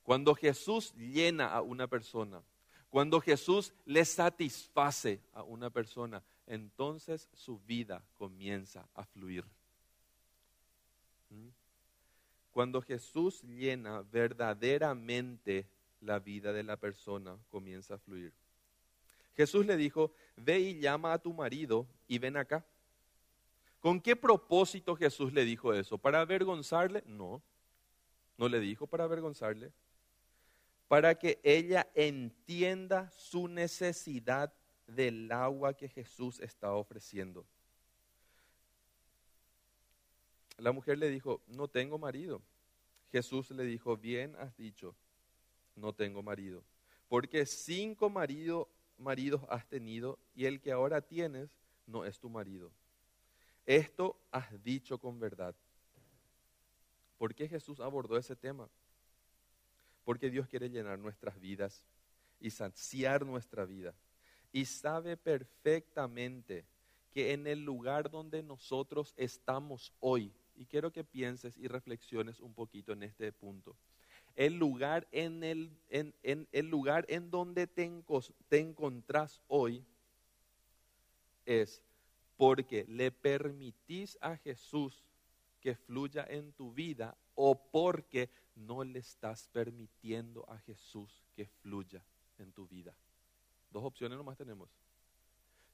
Cuando 0.04 0.36
Jesús 0.36 0.94
llena 0.94 1.48
a 1.48 1.62
una 1.62 1.88
persona, 1.88 2.44
cuando 2.91 3.20
Jesús 3.20 3.74
le 3.86 4.06
satisface 4.06 5.20
a 5.34 5.41
una 5.41 5.72
persona, 5.72 6.22
entonces 6.46 7.28
su 7.34 7.60
vida 7.62 8.04
comienza 8.13 8.88
a 8.94 9.06
fluir. 9.06 9.44
¿Mm? 11.32 11.48
Cuando 12.52 12.82
Jesús 12.84 13.42
llena 13.42 14.04
verdaderamente 14.04 15.67
la 16.02 16.19
vida 16.19 16.54
de 16.54 16.62
la 16.62 16.77
persona, 16.77 17.40
comienza 17.50 17.96
a 17.96 17.98
fluir. 17.98 18.34
Jesús 19.36 19.65
le 19.65 19.77
dijo, 19.77 20.13
ve 20.36 20.60
y 20.60 20.79
llama 20.79 21.13
a 21.13 21.19
tu 21.19 21.34
marido 21.34 21.88
y 22.08 22.19
ven 22.19 22.38
acá. 22.38 22.63
¿Con 23.82 24.00
qué 24.00 24.15
propósito 24.15 24.96
Jesús 24.96 25.34
le 25.34 25.44
dijo 25.44 25.73
eso? 25.73 25.98
¿Para 25.98 26.21
avergonzarle? 26.21 27.04
No, 27.08 27.42
no 28.38 28.48
le 28.48 28.60
dijo 28.60 28.86
para 28.86 29.06
avergonzarle. 29.06 29.71
Para 30.88 31.15
que 31.15 31.40
ella 31.44 31.90
entienda 31.96 33.10
su 33.12 33.48
necesidad 33.48 34.54
del 34.86 35.32
agua 35.32 35.73
que 35.73 35.90
Jesús 35.90 36.40
está 36.40 36.73
ofreciendo. 36.73 37.44
La 40.58 40.71
mujer 40.71 41.00
le 41.00 41.10
dijo, 41.10 41.42
no 41.48 41.67
tengo 41.67 41.98
marido. 41.98 42.40
Jesús 43.12 43.50
le 43.50 43.63
dijo, 43.63 43.98
bien 43.98 44.36
has 44.36 44.56
dicho, 44.58 44.96
no 45.75 45.92
tengo 45.92 46.21
marido. 46.21 46.63
Porque 47.08 47.48
cinco 47.48 48.12
maridos 48.12 49.42
has 49.50 49.67
tenido 49.67 50.19
y 50.36 50.46
el 50.46 50.62
que 50.62 50.71
ahora 50.71 51.02
tienes 51.02 51.58
no 51.88 52.06
es 52.06 52.19
tu 52.19 52.29
marido. 52.29 52.71
Esto 53.65 54.17
has 54.31 54.63
dicho 54.63 54.97
con 54.97 55.19
verdad. 55.19 55.55
¿Por 57.17 57.35
qué 57.35 57.47
Jesús 57.47 57.79
abordó 57.79 58.17
ese 58.17 58.35
tema? 58.35 58.67
Porque 60.03 60.29
Dios 60.29 60.47
quiere 60.47 60.69
llenar 60.69 60.97
nuestras 60.97 61.39
vidas 61.39 61.85
y 62.39 62.49
saciar 62.49 63.25
nuestra 63.25 63.65
vida. 63.65 63.93
Y 64.51 64.65
sabe 64.65 65.15
perfectamente 65.15 66.65
que 67.13 67.33
en 67.33 67.45
el 67.45 67.63
lugar 67.63 68.09
donde 68.09 68.41
nosotros 68.41 69.13
estamos 69.17 69.93
hoy, 69.99 70.33
y 70.55 70.65
quiero 70.65 70.91
que 70.91 71.03
pienses 71.03 71.57
y 71.57 71.67
reflexiones 71.67 72.39
un 72.39 72.53
poquito 72.53 72.93
en 72.93 73.03
este 73.03 73.31
punto, 73.31 73.75
el 74.35 74.55
lugar 74.55 75.07
en, 75.12 75.43
el, 75.43 75.71
en, 75.89 76.13
el 76.51 76.69
lugar 76.69 77.05
en 77.09 77.29
donde 77.29 77.67
te, 77.67 77.89
te 78.47 78.59
encontrás 78.59 79.41
hoy 79.47 79.85
es 81.45 81.83
porque 82.42 82.85
le 82.87 83.12
permitís 83.12 84.17
a 84.19 84.35
Jesús 84.35 85.04
que 85.60 85.75
fluya 85.75 86.25
en 86.27 86.54
tu 86.54 86.73
vida 86.73 87.15
o 87.35 87.54
porque 87.69 88.31
no 88.56 88.83
le 88.83 88.98
estás 88.98 89.48
permitiendo 89.50 90.50
a 90.50 90.58
Jesús 90.58 91.23
que 91.35 91.46
fluya 91.46 92.04
en 92.39 92.52
tu 92.52 92.67
vida. 92.67 92.96
Dos 93.69 93.83
opciones 93.83 94.17
nomás 94.17 94.39
tenemos. 94.39 94.71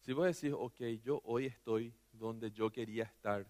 Si 0.02 0.12
vos 0.12 0.26
decís, 0.26 0.54
ok, 0.54 0.82
yo 1.06 1.22
hoy 1.24 1.46
estoy 1.46 1.94
donde 2.12 2.52
yo 2.52 2.70
quería 2.70 3.06
estar, 3.06 3.48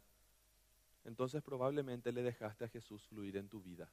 entonces 1.04 1.42
probablemente 1.42 2.12
le 2.12 2.22
dejaste 2.22 2.66
a 2.66 2.70
Jesús 2.70 3.02
fluir 3.08 3.38
en 3.38 3.50
tu 3.50 3.64
vida. 3.64 3.90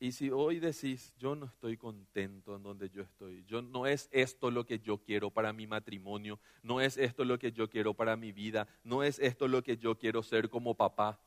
Y 0.00 0.12
si 0.12 0.30
hoy 0.30 0.58
decís, 0.58 1.14
yo 1.18 1.34
no 1.34 1.46
estoy 1.46 1.76
contento 1.76 2.56
en 2.56 2.62
donde 2.62 2.90
yo 2.90 3.02
estoy, 3.02 3.44
yo 3.44 3.62
no 3.62 3.86
es 3.86 4.08
esto 4.12 4.50
lo 4.50 4.66
que 4.66 4.80
yo 4.80 4.98
quiero 4.98 5.30
para 5.30 5.52
mi 5.52 5.66
matrimonio, 5.66 6.38
no 6.62 6.80
es 6.80 6.96
esto 6.96 7.24
lo 7.24 7.38
que 7.38 7.52
yo 7.52 7.70
quiero 7.70 7.94
para 7.94 8.16
mi 8.16 8.32
vida, 8.32 8.66
no 8.82 9.02
es 9.02 9.18
esto 9.18 9.46
lo 9.48 9.62
que 9.62 9.76
yo 9.76 9.96
quiero 9.96 10.22
ser 10.22 10.50
como 10.50 10.74
papá, 10.74 11.20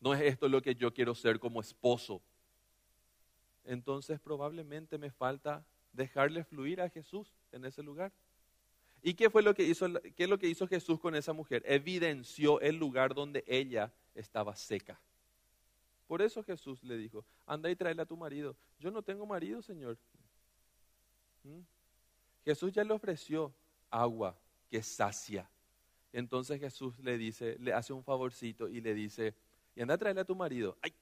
no 0.00 0.14
es 0.14 0.22
esto 0.22 0.48
lo 0.48 0.62
que 0.62 0.74
yo 0.74 0.92
quiero 0.92 1.14
ser 1.14 1.38
como 1.38 1.60
esposo. 1.60 2.22
Entonces 3.64 4.18
probablemente 4.18 4.96
me 4.96 5.10
falta 5.10 5.64
dejarle 5.92 6.44
fluir 6.44 6.80
a 6.80 6.88
Jesús 6.88 7.34
en 7.52 7.66
ese 7.66 7.82
lugar. 7.82 8.10
¿Y 9.02 9.14
qué 9.14 9.30
fue 9.30 9.42
lo 9.42 9.54
que 9.54 9.62
hizo, 9.62 9.86
qué 10.16 10.24
es 10.24 10.28
lo 10.28 10.38
que 10.38 10.48
hizo 10.48 10.66
Jesús 10.66 10.98
con 10.98 11.14
esa 11.14 11.32
mujer? 11.32 11.62
Evidenció 11.66 12.60
el 12.60 12.76
lugar 12.76 13.14
donde 13.14 13.44
ella 13.46 13.92
estaba 14.14 14.56
seca. 14.56 14.98
Por 16.08 16.22
eso 16.22 16.42
Jesús 16.42 16.82
le 16.82 16.96
dijo, 16.96 17.24
anda 17.46 17.70
y 17.70 17.76
tráele 17.76 18.00
a 18.02 18.06
tu 18.06 18.16
marido. 18.16 18.56
Yo 18.80 18.90
no 18.90 19.02
tengo 19.02 19.26
marido, 19.26 19.60
Señor. 19.60 19.98
¿Mm? 21.44 21.60
Jesús 22.44 22.72
ya 22.72 22.82
le 22.82 22.94
ofreció 22.94 23.54
agua 23.90 24.34
que 24.70 24.82
sacia. 24.82 25.48
Entonces 26.10 26.58
Jesús 26.58 26.98
le 27.00 27.18
dice, 27.18 27.58
le 27.60 27.74
hace 27.74 27.92
un 27.92 28.02
favorcito 28.02 28.70
y 28.70 28.80
le 28.80 28.94
dice, 28.94 29.34
y 29.76 29.82
anda 29.82 29.94
a 29.94 29.98
traerle 29.98 30.22
a 30.22 30.24
tu 30.24 30.34
marido. 30.34 30.78
¡Ay! 30.80 30.94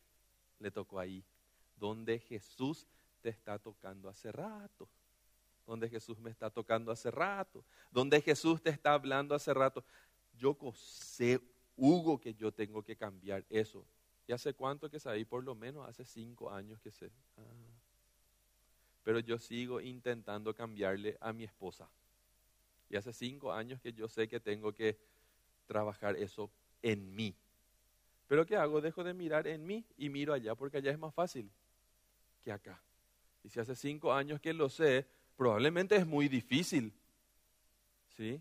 Le 0.58 0.72
tocó 0.72 0.98
ahí, 0.98 1.22
donde 1.76 2.18
Jesús 2.18 2.84
te 3.22 3.28
está 3.28 3.60
tocando 3.60 4.08
hace 4.08 4.32
rato. 4.32 4.88
Donde 5.64 5.88
Jesús 5.88 6.18
me 6.18 6.30
está 6.30 6.50
tocando 6.50 6.90
hace 6.90 7.12
rato. 7.12 7.64
Donde 7.92 8.20
Jesús 8.20 8.60
te 8.60 8.70
está 8.70 8.92
hablando 8.92 9.36
hace 9.36 9.54
rato. 9.54 9.84
Yo 10.34 10.56
sé, 10.74 11.40
Hugo, 11.76 12.20
que 12.20 12.34
yo 12.34 12.52
tengo 12.52 12.82
que 12.82 12.96
cambiar 12.96 13.44
eso. 13.48 13.84
¿Y 14.26 14.32
hace 14.32 14.54
cuánto 14.54 14.90
que 14.90 14.98
sabí? 14.98 15.24
Por 15.24 15.44
lo 15.44 15.54
menos 15.54 15.88
hace 15.88 16.04
cinco 16.04 16.50
años 16.50 16.80
que 16.80 16.90
sé. 16.90 17.10
Ah. 17.36 17.42
Pero 19.04 19.20
yo 19.20 19.38
sigo 19.38 19.80
intentando 19.80 20.54
cambiarle 20.54 21.16
a 21.20 21.32
mi 21.32 21.44
esposa. 21.44 21.88
Y 22.90 22.96
hace 22.96 23.12
cinco 23.12 23.52
años 23.52 23.80
que 23.80 23.92
yo 23.92 24.08
sé 24.08 24.28
que 24.28 24.40
tengo 24.40 24.72
que 24.72 24.98
trabajar 25.66 26.16
eso 26.16 26.50
en 26.82 27.14
mí. 27.14 27.34
Pero 28.26 28.44
¿qué 28.44 28.56
hago? 28.56 28.80
Dejo 28.80 29.04
de 29.04 29.14
mirar 29.14 29.46
en 29.46 29.64
mí 29.64 29.84
y 29.96 30.08
miro 30.08 30.32
allá 30.32 30.54
porque 30.54 30.78
allá 30.78 30.90
es 30.90 30.98
más 30.98 31.14
fácil 31.14 31.48
que 32.44 32.50
acá. 32.50 32.80
Y 33.44 33.48
si 33.48 33.60
hace 33.60 33.76
cinco 33.76 34.12
años 34.12 34.40
que 34.40 34.52
lo 34.52 34.68
sé, 34.68 35.06
probablemente 35.36 35.94
es 35.94 36.06
muy 36.06 36.28
difícil. 36.28 36.92
¿Sí? 38.16 38.40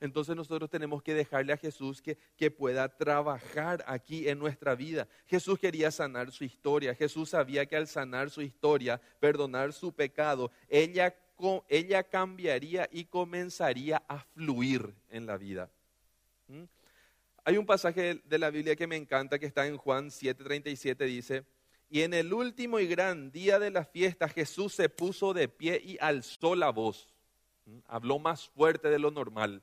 Entonces 0.00 0.34
nosotros 0.34 0.70
tenemos 0.70 1.02
que 1.02 1.12
dejarle 1.12 1.52
a 1.52 1.58
Jesús 1.58 2.00
que, 2.00 2.16
que, 2.36 2.50
pueda 2.50 2.88
trabajar 2.88 3.84
aquí 3.86 4.28
en 4.28 4.38
nuestra 4.38 4.74
vida. 4.74 5.06
Jesús 5.26 5.58
quería 5.58 5.90
sanar 5.90 6.32
su 6.32 6.42
historia. 6.42 6.94
Jesús 6.94 7.28
sabía 7.30 7.66
que 7.66 7.76
al 7.76 7.86
sanar 7.86 8.30
su 8.30 8.40
historia, 8.40 8.98
perdonar 9.20 9.74
su 9.74 9.92
pecado, 9.92 10.50
ella, 10.70 11.14
ella 11.68 12.02
cambiaría 12.02 12.88
y 12.90 13.04
comenzaría 13.04 14.02
a 14.08 14.20
fluir 14.20 14.94
en 15.10 15.26
la 15.26 15.36
vida. 15.36 15.70
¿Mm? 16.48 16.64
Hay 17.44 17.58
un 17.58 17.66
pasaje 17.66 18.22
de 18.24 18.38
la 18.38 18.50
Biblia 18.50 18.76
que 18.76 18.86
me 18.86 18.96
encanta 18.96 19.38
que 19.38 19.46
está 19.46 19.66
en 19.66 19.76
Juan 19.76 20.08
7:37, 20.10 21.04
dice, 21.04 21.44
y 21.90 22.02
en 22.02 22.14
el 22.14 22.32
último 22.32 22.78
y 22.78 22.86
gran 22.86 23.32
día 23.32 23.58
de 23.58 23.70
la 23.70 23.84
fiesta 23.84 24.28
Jesús 24.28 24.72
se 24.72 24.88
puso 24.88 25.34
de 25.34 25.48
pie 25.48 25.78
y 25.84 25.98
alzó 26.00 26.54
la 26.54 26.70
voz. 26.70 27.12
¿Mm? 27.66 27.80
Habló 27.86 28.18
más 28.18 28.48
fuerte 28.48 28.88
de 28.88 28.98
lo 28.98 29.10
normal 29.10 29.62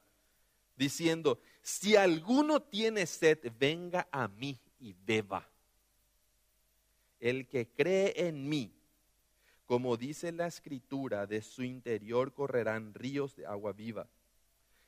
diciendo, 0.78 1.39
si 1.61 1.95
alguno 1.95 2.61
tiene 2.61 3.05
sed, 3.05 3.39
venga 3.59 4.07
a 4.11 4.28
mí 4.28 4.59
y 4.80 4.93
beba. 4.93 5.49
El 7.19 7.47
que 7.47 7.67
cree 7.67 8.13
en 8.28 8.47
mí, 8.47 8.71
como 9.65 9.97
dice 9.97 10.32
la 10.32 10.47
escritura, 10.47 11.28
de 11.28 11.41
su 11.41 11.63
interior 11.63 12.34
correrán 12.34 12.93
ríos 12.93 13.36
de 13.36 13.45
agua 13.45 13.73
viva. 13.73 14.07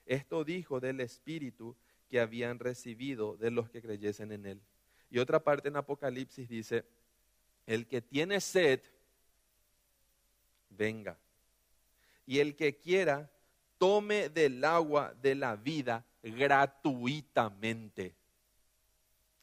Esto 0.05 0.43
dijo 0.43 0.79
del 0.79 1.01
Espíritu 1.01 1.75
que 2.09 2.19
habían 2.19 2.59
recibido 2.59 3.35
de 3.37 3.51
los 3.51 3.69
que 3.69 3.81
creyesen 3.81 4.31
en 4.31 4.45
él. 4.45 4.61
Y 5.11 5.19
otra 5.19 5.43
parte 5.43 5.67
en 5.67 5.75
Apocalipsis 5.75 6.47
dice, 6.47 6.85
el 7.65 7.87
que 7.87 8.01
tiene 8.01 8.39
sed, 8.39 8.81
venga. 10.69 11.17
Y 12.25 12.39
el 12.39 12.55
que 12.55 12.77
quiera, 12.77 13.29
tome 13.80 14.30
del 14.30 14.63
agua 14.63 15.15
de 15.19 15.34
la 15.34 15.55
vida 15.55 16.05
gratuitamente. 16.21 18.13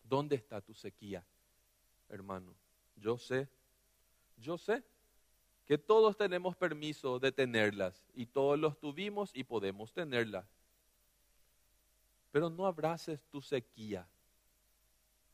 ¿Dónde 0.04 0.36
está 0.36 0.60
tu 0.60 0.72
sequía, 0.74 1.24
hermano? 2.08 2.54
Yo 2.94 3.18
sé, 3.18 3.48
yo 4.36 4.56
sé 4.56 4.84
que 5.66 5.76
todos 5.76 6.16
tenemos 6.16 6.54
permiso 6.54 7.18
de 7.18 7.32
tenerlas 7.32 8.06
y 8.14 8.26
todos 8.26 8.56
los 8.56 8.78
tuvimos 8.78 9.32
y 9.34 9.42
podemos 9.42 9.92
tenerlas. 9.92 10.46
Pero 12.30 12.48
no 12.48 12.66
abraces 12.66 13.20
tu 13.30 13.42
sequía 13.42 14.06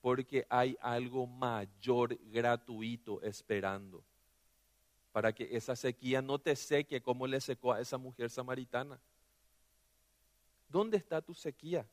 porque 0.00 0.46
hay 0.48 0.76
algo 0.80 1.26
mayor 1.26 2.18
gratuito 2.30 3.20
esperando 3.22 4.02
para 5.12 5.32
que 5.32 5.48
esa 5.52 5.76
sequía 5.76 6.22
no 6.22 6.38
te 6.38 6.56
seque 6.56 7.02
como 7.02 7.26
le 7.26 7.40
secó 7.40 7.72
a 7.72 7.80
esa 7.80 7.98
mujer 7.98 8.30
samaritana. 8.30 8.98
¿Dónde 10.68 10.96
está 10.96 11.20
tu 11.20 11.34
sequía? 11.34 11.86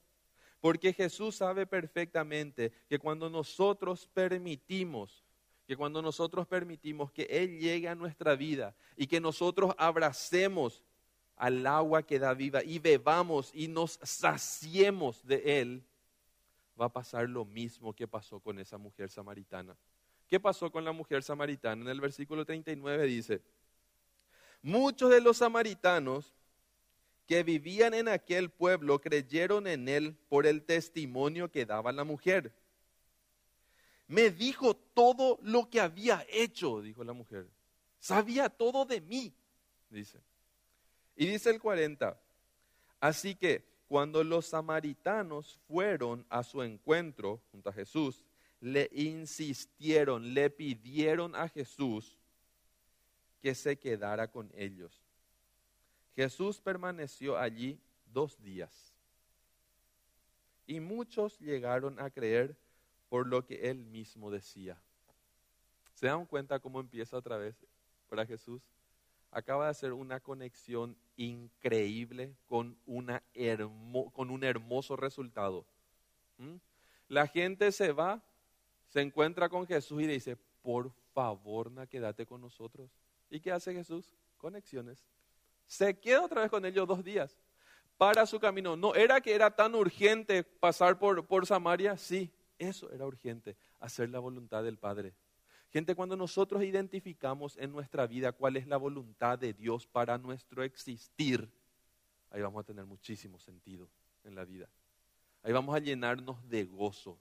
Porque 0.61 0.93
Jesús 0.93 1.36
sabe 1.36 1.67
perfectamente 1.67 2.72
que 2.88 2.97
cuando 2.97 3.30
nosotros 3.30 4.07
permitimos, 4.07 5.24
que 5.67 5.76
cuando 5.76 6.01
nosotros 6.01 6.47
permitimos 6.47 7.11
que 7.11 7.24
Él 7.24 7.59
llegue 7.59 7.88
a 7.89 7.95
nuestra 7.95 8.36
vida 8.36 8.74
y 8.95 9.07
que 9.07 9.20
nosotros 9.20 9.74
abracemos 9.78 10.84
al 11.36 11.65
agua 11.67 12.03
que 12.03 12.20
da 12.20 12.34
vida 12.34 12.63
y 12.63 12.80
bebamos 12.80 13.51
y 13.53 13.67
nos 13.67 13.99
saciemos 14.03 15.26
de 15.26 15.61
Él, 15.61 15.84
va 16.80 16.86
a 16.86 16.93
pasar 16.93 17.30
lo 17.30 17.45
mismo 17.45 17.93
que 17.93 18.07
pasó 18.07 18.39
con 18.39 18.59
esa 18.59 18.78
mujer 18.78 19.09
samaritana. 19.09 19.76
¿Qué 20.30 20.39
pasó 20.39 20.71
con 20.71 20.86
la 20.86 20.91
mujer 20.91 21.23
samaritana? 21.23 21.82
En 21.82 21.89
el 21.89 21.99
versículo 21.99 22.45
39 22.45 23.07
dice, 23.07 23.41
muchos 24.61 25.09
de 25.09 25.21
los 25.21 25.38
samaritanos 25.38 26.36
que 27.25 27.43
vivían 27.43 27.95
en 27.95 28.07
aquel 28.07 28.49
pueblo 28.49 29.01
creyeron 29.01 29.65
en 29.65 29.89
él 29.89 30.15
por 30.30 30.45
el 30.45 30.63
testimonio 30.63 31.51
que 31.51 31.65
daba 31.65 31.91
la 31.91 32.03
mujer. 32.03 32.53
Me 34.07 34.30
dijo 34.30 34.75
todo 34.75 35.39
lo 35.41 35.69
que 35.69 35.82
había 35.82 36.25
hecho, 36.30 36.82
dijo 36.82 37.03
la 37.03 37.13
mujer. 37.13 37.47
Sabía 37.99 38.49
todo 38.49 38.86
de 38.86 39.01
mí, 39.01 39.34
dice. 39.89 40.19
Y 41.15 41.25
dice 41.25 41.49
el 41.49 41.59
40, 41.59 42.19
así 42.99 43.36
que 43.36 43.63
cuando 43.88 44.23
los 44.23 44.45
samaritanos 44.45 45.59
fueron 45.67 46.25
a 46.30 46.43
su 46.43 46.61
encuentro 46.61 47.41
junto 47.51 47.69
a 47.69 47.73
Jesús, 47.73 48.23
le 48.62 48.89
insistieron, 48.93 50.34
le 50.34 50.49
pidieron 50.49 51.36
a 51.36 51.47
Jesús 51.47 52.18
que 53.41 53.55
se 53.55 53.78
quedara 53.78 54.30
con 54.30 54.51
ellos. 54.55 55.01
Jesús 56.16 56.60
permaneció 56.60 57.38
allí 57.38 57.80
dos 58.12 58.41
días. 58.41 58.93
Y 60.68 60.80
muchos 60.80 61.39
llegaron 61.39 61.99
a 61.99 62.10
creer 62.10 62.55
por 63.07 63.26
lo 63.26 63.45
que 63.45 63.70
él 63.70 63.86
mismo 63.86 64.30
decía. 64.30 64.78
¿Se 65.95 66.07
dan 66.07 66.26
cuenta 66.26 66.60
cómo 66.60 66.80
empieza 66.80 67.18
otra 67.18 67.38
vez 67.38 67.55
para 68.10 68.26
Jesús? 68.26 68.62
Acaba 69.32 69.66
de 69.66 69.72
hacer 69.72 69.93
una 69.93 70.20
conexión 70.20 70.95
increíble 71.18 72.34
con, 72.47 72.78
una 72.86 73.24
con 74.14 74.30
un 74.30 74.43
hermoso 74.43 74.95
resultado. 74.95 75.66
¿Mm? 76.38 76.55
La 77.07 77.28
gente 77.28 77.72
se 77.72 77.91
va, 77.91 78.22
se 78.90 79.02
encuentra 79.02 79.50
con 79.50 79.66
Jesús 79.66 80.02
y 80.02 80.08
dice, 80.08 80.36
por 80.62 80.92
favor, 81.14 81.72
na, 81.72 81.88
quédate 81.88 82.26
con 82.26 82.42
nosotros. 82.42 82.92
¿Y 83.30 83.40
qué 83.40 83.52
hace 83.52 83.74
Jesús? 83.74 84.16
Conexiones. 84.38 85.06
Se 85.66 85.98
queda 86.00 86.24
otra 86.24 86.42
vez 86.42 86.50
con 86.50 86.66
ellos 86.66 86.88
dos 86.88 87.04
días. 87.04 87.40
Para 87.98 88.26
su 88.26 88.40
camino. 88.40 88.76
¿No 88.76 88.96
era 88.96 89.22
que 89.22 89.34
era 89.34 89.56
tan 89.56 89.76
urgente 89.76 90.44
pasar 90.44 90.98
por, 90.98 91.26
por 91.28 91.46
Samaria? 91.46 91.98
Sí, 91.98 92.32
eso 92.58 92.92
era 92.92 93.06
urgente, 93.06 93.56
hacer 93.80 94.10
la 94.10 94.20
voluntad 94.20 94.64
del 94.64 94.78
Padre. 94.78 95.14
Gente, 95.72 95.94
cuando 95.94 96.18
nosotros 96.18 96.64
identificamos 96.64 97.56
en 97.58 97.72
nuestra 97.72 98.08
vida 98.08 98.32
cuál 98.32 98.58
es 98.58 98.68
la 98.68 98.78
voluntad 98.78 99.38
de 99.38 99.54
Dios 99.54 99.86
para 99.86 100.18
nuestro 100.18 100.64
existir, 100.64 101.48
ahí 102.32 102.42
vamos 102.42 102.62
a 102.62 102.66
tener 102.66 102.86
muchísimo 102.86 103.38
sentido 103.40 103.88
en 104.24 104.34
la 104.34 104.46
vida. 104.46 104.68
Ahí 105.44 105.54
vamos 105.54 105.76
a 105.76 105.80
llenarnos 105.80 106.48
de 106.50 106.66
gozo. 106.66 107.20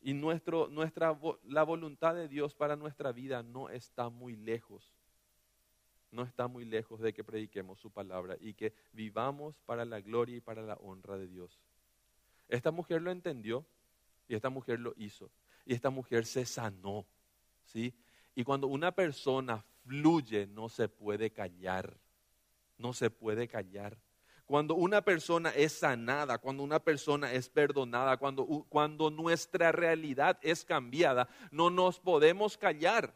Y 0.00 0.14
nuestro, 0.14 0.68
nuestra, 0.68 1.18
la 1.44 1.62
voluntad 1.64 2.14
de 2.14 2.28
Dios 2.28 2.54
para 2.54 2.76
nuestra 2.76 3.12
vida 3.12 3.42
no 3.42 3.68
está 3.68 4.08
muy 4.08 4.36
lejos. 4.36 4.94
No 6.10 6.22
está 6.22 6.46
muy 6.46 6.64
lejos 6.64 7.00
de 7.00 7.12
que 7.12 7.24
prediquemos 7.24 7.80
su 7.80 7.90
palabra 7.90 8.36
y 8.40 8.54
que 8.54 8.72
vivamos 8.92 9.60
para 9.66 9.84
la 9.84 10.00
gloria 10.00 10.36
y 10.36 10.40
para 10.40 10.62
la 10.62 10.74
honra 10.74 11.18
de 11.18 11.28
Dios. 11.28 11.60
Esta 12.48 12.70
mujer 12.70 13.02
lo 13.02 13.10
entendió 13.10 13.66
y 14.26 14.34
esta 14.34 14.48
mujer 14.50 14.80
lo 14.80 14.94
hizo. 14.96 15.30
Y 15.66 15.74
esta 15.74 15.90
mujer 15.90 16.24
se 16.24 16.46
sanó. 16.46 17.06
¿sí? 17.64 17.94
Y 18.34 18.44
cuando 18.44 18.68
una 18.68 18.92
persona 18.92 19.64
fluye, 19.84 20.46
no 20.46 20.68
se 20.68 20.88
puede 20.88 21.30
callar. 21.30 21.98
No 22.78 22.92
se 22.92 23.10
puede 23.10 23.48
callar. 23.48 23.98
Cuando 24.48 24.76
una 24.76 25.02
persona 25.02 25.50
es 25.50 25.74
sanada, 25.74 26.38
cuando 26.38 26.62
una 26.62 26.78
persona 26.82 27.30
es 27.30 27.50
perdonada, 27.50 28.16
cuando, 28.16 28.46
cuando 28.70 29.10
nuestra 29.10 29.72
realidad 29.72 30.38
es 30.40 30.64
cambiada, 30.64 31.28
no 31.50 31.68
nos 31.68 32.00
podemos 32.00 32.56
callar. 32.56 33.14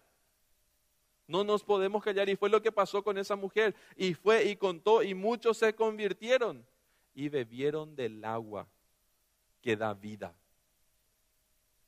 No 1.26 1.42
nos 1.42 1.64
podemos 1.64 2.04
callar. 2.04 2.28
Y 2.28 2.36
fue 2.36 2.50
lo 2.50 2.60
que 2.60 2.70
pasó 2.70 3.02
con 3.02 3.16
esa 3.16 3.34
mujer. 3.34 3.74
Y 3.96 4.12
fue 4.12 4.44
y 4.44 4.56
contó 4.56 5.02
y 5.02 5.14
muchos 5.14 5.56
se 5.56 5.74
convirtieron 5.74 6.66
y 7.14 7.30
bebieron 7.30 7.96
del 7.96 8.22
agua 8.26 8.68
que 9.62 9.74
da 9.74 9.94
vida. 9.94 10.34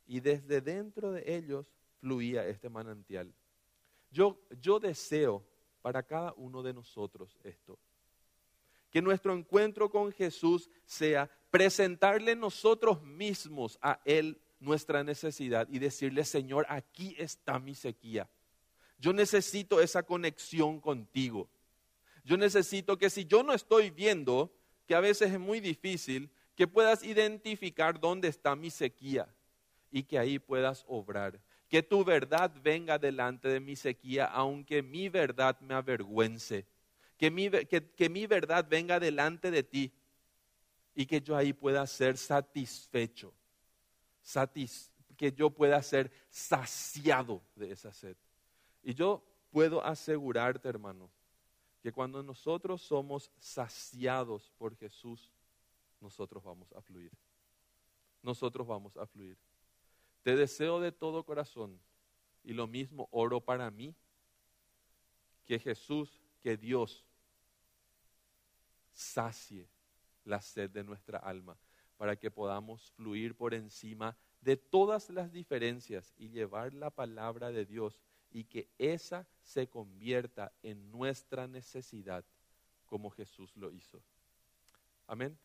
Y 0.07 0.20
desde 0.20 0.62
dentro 0.62 1.12
de 1.12 1.36
ellos 1.36 1.66
fluía 2.01 2.47
este 2.47 2.70
manantial. 2.70 3.30
Yo, 4.11 4.38
yo 4.62 4.80
deseo 4.80 5.45
para 5.82 6.03
cada 6.03 6.32
uno 6.38 6.62
de 6.62 6.72
nosotros 6.72 7.38
esto. 7.45 7.78
Que 8.95 9.03
nuestro 9.03 9.34
encuentro 9.34 9.90
con 9.90 10.12
Jesús 10.12 10.70
sea 10.86 11.28
presentarle 11.51 12.36
nosotros 12.36 13.03
mismos 13.03 13.76
a 13.82 13.99
Él 14.05 14.40
nuestra 14.61 15.03
necesidad 15.03 15.66
y 15.68 15.80
decirle, 15.80 16.24
Señor, 16.24 16.64
aquí 16.68 17.16
está 17.18 17.59
mi 17.59 17.74
sequía. 17.74 18.30
Yo 18.99 19.12
necesito 19.12 19.80
esa 19.80 20.05
conexión 20.05 20.80
contigo. 20.80 21.51
Yo 22.24 22.36
necesito 22.36 22.97
que 22.97 23.11
si 23.11 23.24
yo 23.24 23.42
no 23.42 23.53
estoy 23.53 23.90
viendo, 23.90 24.55
que 24.86 24.95
a 24.95 25.01
veces 25.01 25.32
es 25.32 25.40
muy 25.40 25.59
difícil, 25.59 26.30
que 26.55 26.68
puedas 26.68 27.03
identificar 27.03 27.99
dónde 27.99 28.28
está 28.28 28.55
mi 28.55 28.70
sequía 28.70 29.26
y 29.90 30.05
que 30.05 30.20
ahí 30.20 30.38
puedas 30.38 30.84
obrar 30.86 31.40
que 31.74 31.82
tu 31.82 32.05
verdad 32.05 32.53
venga 32.62 33.01
delante 33.01 33.49
de 33.49 33.59
mi 33.59 33.74
sequía, 33.74 34.26
aunque 34.26 34.80
mi 34.80 35.09
verdad 35.09 35.59
me 35.61 35.74
avergüence. 35.74 36.64
Que 37.17 37.31
mi, 37.31 37.51
que, 37.51 38.09
mi 38.09 38.27
verdad 38.27 38.67
venga 38.69 38.99
delante 38.99 39.51
de 39.51 39.62
ti 39.62 39.93
y 40.95 41.07
que 41.07 41.21
yo 41.21 41.37
ahí 41.37 41.53
pueda 41.53 41.87
ser 41.87 42.17
satisfecho. 42.17 43.33
que 45.17 45.33
yo 45.33 45.51
pueda 45.51 45.83
ser 45.83 46.11
saciado 46.29 47.43
de 47.55 47.73
esa 47.73 47.93
sed. 47.93 48.17
Y 48.83 48.95
yo 48.95 49.25
puedo 49.51 49.85
asegurarte, 49.85 50.69
hermano, 50.69 51.11
que 51.83 51.93
cuando 51.93 52.23
nosotros 52.23 52.83
somos 52.83 53.31
saciados 53.39 54.53
por 54.59 54.77
Jesús, 54.77 55.31
nosotros 56.01 56.43
vamos 56.43 56.73
a 56.73 56.83
fluir. 56.83 57.12
Nosotros 58.23 58.67
vamos 58.67 58.97
a 58.97 59.07
fluir. 59.07 59.37
Te 60.23 60.35
deseo 60.35 60.81
de 60.81 60.93
todo 60.93 61.25
corazón 61.25 61.79
y 62.43 62.53
lo 62.53 62.67
mismo 62.67 63.09
oro 63.11 63.41
para 63.41 63.71
mí, 63.71 63.95
que 65.45 65.59
Jesús, 65.59 66.21
que 66.45 66.59
Dios 66.59 67.07
sacie 68.92 69.66
la 70.26 70.42
sed 70.42 70.68
de 70.68 70.84
nuestra 70.84 71.16
alma 71.16 71.57
para 71.97 72.16
que 72.16 72.30
podamos 72.30 72.90
fluir 72.90 73.34
por 73.34 73.55
encima 73.55 74.14
de 74.42 74.59
todas 74.59 75.09
las 75.09 75.32
diferencias 75.32 76.12
y 76.18 76.28
llevar 76.28 76.74
la 76.74 76.90
palabra 76.90 77.51
de 77.51 77.64
Dios 77.64 77.99
y 78.30 78.45
que 78.45 78.68
esa 78.76 79.26
se 79.42 79.70
convierta 79.70 80.53
en 80.62 80.90
nuestra 80.90 81.47
necesidad 81.47 82.26
como 82.84 83.09
Jesús 83.09 83.57
lo 83.57 83.72
hizo. 83.72 84.03
Amén. 85.07 85.38